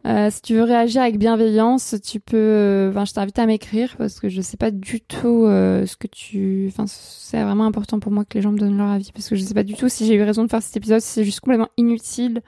Euh, 0.08 0.30
si 0.32 0.42
tu 0.42 0.54
veux 0.54 0.64
réagir 0.64 1.02
avec 1.02 1.18
bienveillance, 1.18 1.96
tu 2.04 2.20
peux. 2.20 2.38
euh, 2.38 2.90
Enfin, 2.92 3.04
je 3.04 3.14
t'invite 3.14 3.38
à 3.40 3.46
m'écrire 3.46 3.96
parce 3.98 4.20
que 4.20 4.30
je 4.30 4.42
sais 4.42 4.56
pas 4.56 4.72
du 4.72 5.02
tout 5.02 5.44
euh, 5.46 5.86
ce 5.86 5.98
que 5.98 6.08
tu. 6.08 6.68
Enfin, 6.72 6.86
c'est 6.88 7.44
vraiment 7.44 7.66
important 7.66 8.00
pour 8.00 8.12
moi 8.12 8.24
que 8.24 8.36
les 8.38 8.42
gens 8.42 8.52
me 8.52 8.58
donnent 8.58 8.78
leur 8.78 8.88
avis 8.90 9.12
parce 9.12 9.28
que 9.28 9.36
je 9.36 9.44
sais 9.44 9.54
pas 9.54 9.64
du 9.64 9.74
tout 9.74 9.90
si 9.90 10.06
j'ai 10.06 10.16
eu 10.16 10.24
raison 10.24 10.44
de 10.46 10.50
faire 10.50 10.62
cet 10.62 10.78
épisode, 10.78 11.02
si 11.02 11.10
c'est 11.10 11.24
juste 11.26 11.42
complètement 11.42 11.70
inutile. 11.78 12.42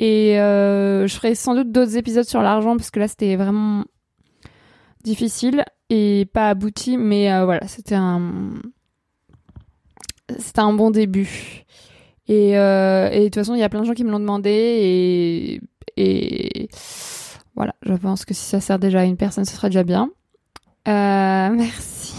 Et 0.00 0.40
euh, 0.40 1.06
je 1.06 1.14
ferai 1.14 1.34
sans 1.34 1.54
doute 1.54 1.70
d'autres 1.70 1.96
épisodes 1.96 2.24
sur 2.24 2.42
l'argent 2.42 2.76
parce 2.76 2.90
que 2.90 2.98
là 2.98 3.08
c'était 3.08 3.36
vraiment 3.36 3.84
difficile 5.04 5.64
et 5.90 6.26
pas 6.32 6.48
abouti, 6.48 6.96
mais 6.96 7.32
euh, 7.32 7.44
voilà, 7.44 7.66
c'était 7.66 7.94
un. 7.94 8.54
C'était 10.38 10.60
un 10.60 10.72
bon 10.72 10.90
début. 10.90 11.64
Et, 12.28 12.56
euh, 12.56 13.10
et 13.10 13.18
de 13.20 13.24
toute 13.24 13.34
façon, 13.34 13.54
il 13.54 13.60
y 13.60 13.64
a 13.64 13.68
plein 13.68 13.80
de 13.80 13.86
gens 13.86 13.92
qui 13.92 14.04
me 14.04 14.10
l'ont 14.10 14.20
demandé 14.20 14.50
et, 14.50 15.60
et 15.96 16.68
voilà, 17.54 17.74
je 17.82 17.92
pense 17.94 18.24
que 18.24 18.32
si 18.32 18.44
ça 18.44 18.60
sert 18.60 18.78
déjà 18.78 19.00
à 19.00 19.04
une 19.04 19.16
personne, 19.16 19.44
ce 19.44 19.54
sera 19.54 19.68
déjà 19.68 19.82
bien. 19.82 20.10
Merci. 20.86 22.14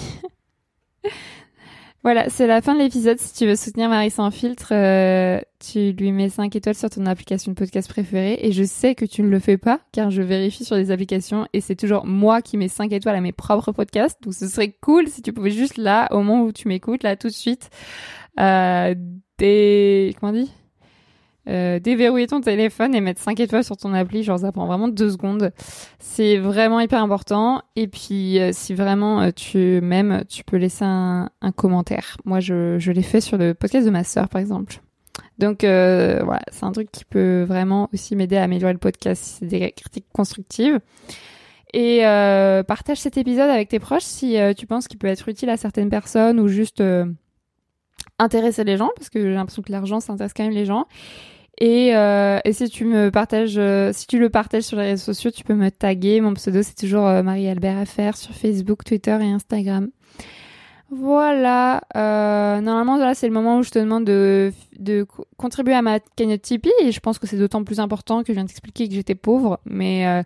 Voilà, 2.04 2.30
c'est 2.30 2.48
la 2.48 2.62
fin 2.62 2.74
de 2.74 2.80
l'épisode. 2.80 3.18
Si 3.18 3.34
tu 3.34 3.48
veux 3.48 3.56
soutenir 3.56 3.88
Marie 3.88 4.10
sans 4.10 4.30
filtre, 4.30 4.74
euh, 4.74 5.39
tu 5.60 5.94
lui 5.94 6.12
mets 6.12 6.28
5 6.28 6.54
étoiles 6.54 6.76
sur 6.76 6.89
ton 6.89 7.06
application 7.06 7.54
de 7.54 7.56
podcast 7.56 7.89
préférée. 7.89 8.38
Et 8.42 8.52
je 8.52 8.63
sais 8.63 8.94
que 8.94 9.06
tu 9.06 9.24
ne 9.24 9.30
le 9.30 9.39
fais 9.39 9.58
pas, 9.58 9.80
car 9.94 10.12
je 10.12 10.22
vérifie 10.22 10.66
sur 10.66 10.76
les 10.76 10.92
applications 10.92 11.48
et 11.54 11.62
c'est 11.62 11.76
toujours 11.76 12.06
moi 12.06 12.42
qui 12.42 12.58
mets 12.58 12.68
5 12.68 12.92
étoiles 12.92 13.16
à 13.16 13.22
mes 13.22 13.32
propres 13.32 13.72
podcasts. 13.72 14.22
Donc 14.22 14.34
ce 14.34 14.50
serait 14.50 14.76
cool 14.82 15.08
si 15.08 15.22
tu 15.22 15.32
pouvais 15.32 15.52
juste 15.52 15.78
là, 15.78 16.10
au 16.12 16.18
moment 16.18 16.44
où 16.44 16.52
tu 16.52 16.68
m'écoutes, 16.68 17.04
là 17.04 17.16
tout 17.16 17.28
de 17.28 17.34
suite, 17.34 17.70
euh, 18.38 18.96
des... 19.38 20.13
Comment 20.20 20.34
on 20.34 20.42
dit? 20.44 20.52
Euh, 21.48 21.80
déverrouiller 21.80 22.28
ton 22.28 22.42
téléphone 22.42 22.96
et 22.96 23.02
mettre 23.02 23.22
5 23.22 23.40
étoiles 23.40 23.64
sur 23.64 23.78
ton 23.78 23.94
appli, 23.94 24.24
genre 24.24 24.40
ça 24.40 24.52
prend 24.52 24.66
vraiment 24.66 24.88
deux 24.88 25.10
secondes. 25.10 25.52
C'est 26.00 26.38
vraiment 26.38 26.80
hyper 26.80 27.02
important. 27.02 27.62
Et 27.76 27.88
puis 27.88 28.40
euh, 28.40 28.52
si 28.54 28.74
vraiment 28.74 29.22
euh, 29.22 29.32
tu 29.36 29.82
m'aimes, 29.82 30.24
tu 30.30 30.44
peux 30.44 30.58
laisser 30.58 30.86
un, 30.86 31.30
un 31.42 31.52
commentaire. 31.52 32.18
Moi 32.26 32.40
je, 32.40 32.78
je 32.80 32.92
l'ai 32.92 33.04
fait 33.04 33.22
sur 33.22 33.38
le 33.38 33.54
podcast 33.54 33.86
de 33.86 33.92
ma 33.92 34.04
sœur 34.04 34.30
par 34.30 34.40
exemple. 34.40 34.82
Donc 35.40 35.64
euh, 35.64 36.22
voilà, 36.24 36.42
c'est 36.52 36.64
un 36.64 36.72
truc 36.72 36.92
qui 36.92 37.06
peut 37.06 37.44
vraiment 37.44 37.90
aussi 37.94 38.16
m'aider 38.16 38.38
à 38.38 38.44
améliorer 38.44 38.74
le 38.74 38.80
podcast 38.80 39.24
si 39.24 39.34
c'est 39.40 39.46
des 39.46 39.72
critiques 39.72 40.06
constructives. 40.14 40.80
Et 41.74 42.06
euh, 42.06 42.62
partage 42.62 43.00
cet 43.00 43.18
épisode 43.18 43.50
avec 43.50 43.70
tes 43.70 43.80
proches 43.80 44.04
si 44.04 44.38
euh, 44.38 44.54
tu 44.54 44.68
penses 44.68 44.88
qu'il 44.88 45.00
peut 45.00 45.08
être 45.08 45.28
utile 45.28 45.50
à 45.50 45.58
certaines 45.58 45.90
personnes 45.90 46.40
ou 46.40 46.48
juste 46.48 46.84
intéresser 48.20 48.64
les 48.64 48.78
gens, 48.78 48.92
parce 48.96 49.10
que 49.10 49.20
j'ai 49.20 49.34
l'impression 49.34 49.64
que 49.64 49.72
l'argent, 49.72 50.00
ça 50.00 50.14
intéresse 50.14 50.34
quand 50.36 50.44
même 50.44 50.54
les 50.54 50.66
gens. 50.66 50.86
Et, 51.60 51.96
euh, 51.96 52.39
et 52.46 52.52
si 52.54 52.68
tu 52.70 52.84
me 52.86 53.12
partages, 53.12 53.56
euh, 53.58 53.92
si 53.94 54.08
tu 54.08 54.18
le 54.20 54.30
partages 54.30 54.63
sur 54.63 54.78
les 54.78 54.86
réseaux 54.92 55.13
sociaux, 55.13 55.32
tu 55.32 55.44
peux 55.44 55.54
me 55.54 55.70
taguer. 55.70 56.20
Mon 56.20 56.34
pseudo, 56.34 56.62
c'est 56.63 56.76
toujours 56.76 57.08
euh, 57.08 57.22
Marie-Albert 57.24 57.86
FR 57.88 58.18
sur 58.18 58.34
Facebook, 58.34 58.84
Twitter 58.84 59.18
et 59.22 59.32
Instagram. 59.32 59.89
Voilà. 60.89 61.82
Euh, 61.96 62.62
normalement, 62.62 62.98
là, 62.98 63.13
c'est 63.16 63.28
le 63.28 63.34
moment 63.34 63.60
où 63.60 63.63
je 63.63 63.70
te 63.72 63.80
demande 63.80 64.06
de, 64.06 64.52
de 64.80 65.04
co- 65.04 65.26
contribuer 65.38 65.74
à 65.74 65.82
ma 65.82 66.00
cagnotte 66.00 66.42
Tipeee. 66.42 66.72
Et 66.82 66.92
je 66.92 67.00
pense 67.00 67.20
que 67.20 67.28
c'est 67.28 67.38
d'autant 67.38 67.63
plus 67.63 67.80
important 67.80 68.22
que 68.22 68.28
je 68.28 68.34
viens 68.34 68.46
t'expliquer 68.46 68.88
que 68.88 68.94
j'étais 68.94 69.16
pauvre. 69.16 69.60
Mais 69.66 70.24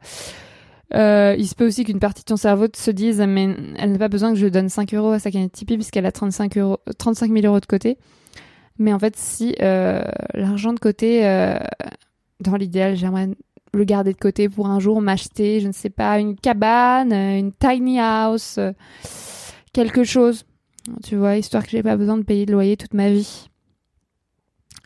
euh, 0.95 1.35
il 1.37 1.47
se 1.47 1.55
peut 1.55 1.67
aussi 1.67 1.83
qu'une 1.83 1.99
partie 1.99 2.21
de 2.21 2.25
ton 2.25 2.37
cerveau 2.37 2.67
se 2.75 2.91
dise, 2.91 3.21
mais 3.27 3.49
elle 3.77 3.91
n'a 3.93 3.97
pas 3.99 4.07
besoin 4.09 4.31
que 4.33 4.39
je 4.39 4.47
donne 4.47 4.69
5 4.69 4.93
euros 4.93 5.11
à 5.11 5.19
sa 5.19 5.31
cagnotte 5.31 5.51
Tipeee 5.53 5.75
puisqu'elle 5.77 6.05
a 6.05 6.11
35, 6.11 6.57
euros, 6.57 6.77
35 6.97 7.31
000 7.31 7.45
euros 7.45 7.59
de 7.59 7.65
côté. 7.65 7.97
Mais 8.79 8.93
en 8.93 8.99
fait, 8.99 9.15
si 9.15 9.55
euh, 9.61 10.01
l'argent 10.33 10.73
de 10.73 10.79
côté, 10.79 11.25
euh, 11.25 11.57
dans 12.39 12.55
l'idéal, 12.55 12.95
j'aimerais 12.95 13.29
le 13.73 13.83
garder 13.83 14.13
de 14.13 14.17
côté 14.17 14.49
pour 14.49 14.67
un 14.67 14.79
jour 14.79 15.01
m'acheter, 15.01 15.59
je 15.59 15.67
ne 15.67 15.73
sais 15.73 15.89
pas, 15.89 16.19
une 16.19 16.35
cabane, 16.35 17.11
euh, 17.11 17.39
une 17.39 17.51
tiny 17.53 17.99
house, 17.99 18.59
quelque 19.73 20.03
chose. 20.03 20.45
Tu 21.03 21.15
vois, 21.15 21.37
histoire 21.37 21.63
que 21.63 21.71
j'ai 21.71 21.83
pas 21.83 21.97
besoin 21.97 22.17
de 22.17 22.23
payer 22.23 22.45
de 22.45 22.53
loyer 22.53 22.77
toute 22.77 22.93
ma 22.93 23.09
vie. 23.09 23.49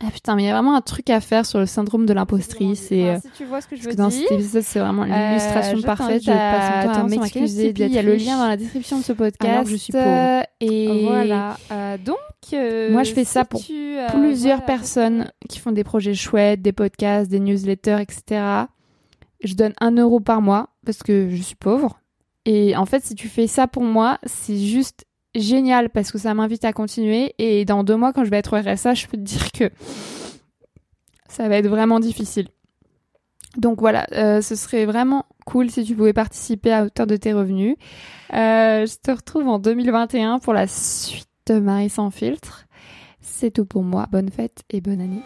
Ah 0.04 0.10
putain, 0.10 0.34
mais 0.34 0.42
il 0.42 0.46
y 0.46 0.48
a 0.48 0.54
vraiment 0.54 0.74
un 0.74 0.80
truc 0.80 1.10
à 1.10 1.20
faire 1.20 1.46
sur 1.46 1.58
le 1.60 1.66
syndrome 1.66 2.06
de 2.06 2.12
l'impostrice 2.12 2.90
et 2.90 3.08
euh, 3.08 3.18
si 3.20 3.28
tu 3.36 3.44
vois 3.44 3.60
ce 3.60 3.68
que 3.68 3.76
je 3.76 3.82
parce 3.82 3.86
veux 3.86 3.92
que 3.92 4.02
dans 4.02 4.08
dire. 4.08 4.22
cet 4.28 4.32
épisode, 4.32 4.62
c'est 4.62 4.80
vraiment 4.80 5.02
Euh, 5.04 5.28
l'illustration 5.28 5.82
parfaite. 5.82 6.22
Je 6.22 6.30
passe 6.30 6.86
mon 6.86 6.92
temps 6.92 7.00
à 7.00 7.08
m'excuser 7.08 7.72
Il 7.76 7.92
y 7.92 7.98
a 7.98 8.02
le 8.02 8.14
lien 8.16 8.36
dans 8.38 8.48
la 8.48 8.56
description 8.56 8.98
de 8.98 9.04
ce 9.04 9.12
podcast. 9.12 9.52
Alors 9.52 9.66
je 9.66 9.76
suis 9.76 9.92
pauvre. 9.92 10.42
Et 10.60 11.04
Voilà. 11.06 11.56
Euh, 11.70 11.96
donc, 11.98 12.16
euh, 12.52 12.90
Moi, 12.90 13.04
je 13.04 13.12
fais 13.12 13.24
si 13.24 13.30
ça 13.30 13.44
pour 13.44 13.60
tu, 13.62 13.96
plusieurs 14.12 14.58
voilà, 14.58 14.66
personnes 14.66 15.30
qui 15.48 15.58
font 15.60 15.70
des 15.72 15.84
projets 15.84 16.14
chouettes, 16.14 16.62
des 16.62 16.72
podcasts, 16.72 17.30
des 17.30 17.38
newsletters, 17.40 18.00
etc. 18.00 18.64
Je 19.44 19.54
donne 19.54 19.72
un 19.80 19.92
euro 19.92 20.18
par 20.20 20.42
mois 20.42 20.70
parce 20.84 21.02
que 21.02 21.28
je 21.30 21.42
suis 21.42 21.56
pauvre. 21.56 22.00
Et 22.44 22.76
en 22.76 22.86
fait, 22.86 23.04
si 23.04 23.14
tu 23.14 23.28
fais 23.28 23.46
ça 23.46 23.68
pour 23.68 23.84
moi, 23.84 24.18
c'est 24.24 24.58
juste 24.58 25.04
génial 25.34 25.90
parce 25.90 26.12
que 26.12 26.18
ça 26.18 26.34
m'invite 26.34 26.64
à 26.64 26.72
continuer. 26.72 27.34
Et 27.38 27.64
dans 27.64 27.84
deux 27.84 27.96
mois, 27.96 28.12
quand 28.12 28.24
je 28.24 28.30
vais 28.30 28.38
être 28.38 28.58
RSA, 28.58 28.94
je 28.94 29.06
peux 29.06 29.16
te 29.16 29.22
dire 29.22 29.52
que 29.52 29.70
ça 31.28 31.48
va 31.48 31.56
être 31.56 31.68
vraiment 31.68 32.00
difficile. 32.00 32.48
Donc 33.56 33.80
voilà, 33.80 34.06
euh, 34.12 34.40
ce 34.40 34.54
serait 34.54 34.86
vraiment 34.86 35.26
cool 35.44 35.70
si 35.70 35.84
tu 35.84 35.94
pouvais 35.94 36.14
participer 36.14 36.72
à 36.72 36.84
hauteur 36.84 37.06
de 37.06 37.16
tes 37.16 37.32
revenus. 37.32 37.76
Euh, 38.32 38.86
je 38.86 38.96
te 39.02 39.10
retrouve 39.10 39.46
en 39.48 39.58
2021 39.58 40.38
pour 40.38 40.54
la 40.54 40.66
suite 40.66 41.28
de 41.46 41.58
Marie 41.58 41.90
sans 41.90 42.10
filtre. 42.10 42.66
C'est 43.20 43.50
tout 43.50 43.66
pour 43.66 43.82
moi. 43.82 44.06
Bonne 44.10 44.30
fête 44.30 44.62
et 44.70 44.80
bonne 44.80 45.00
année. 45.00 45.22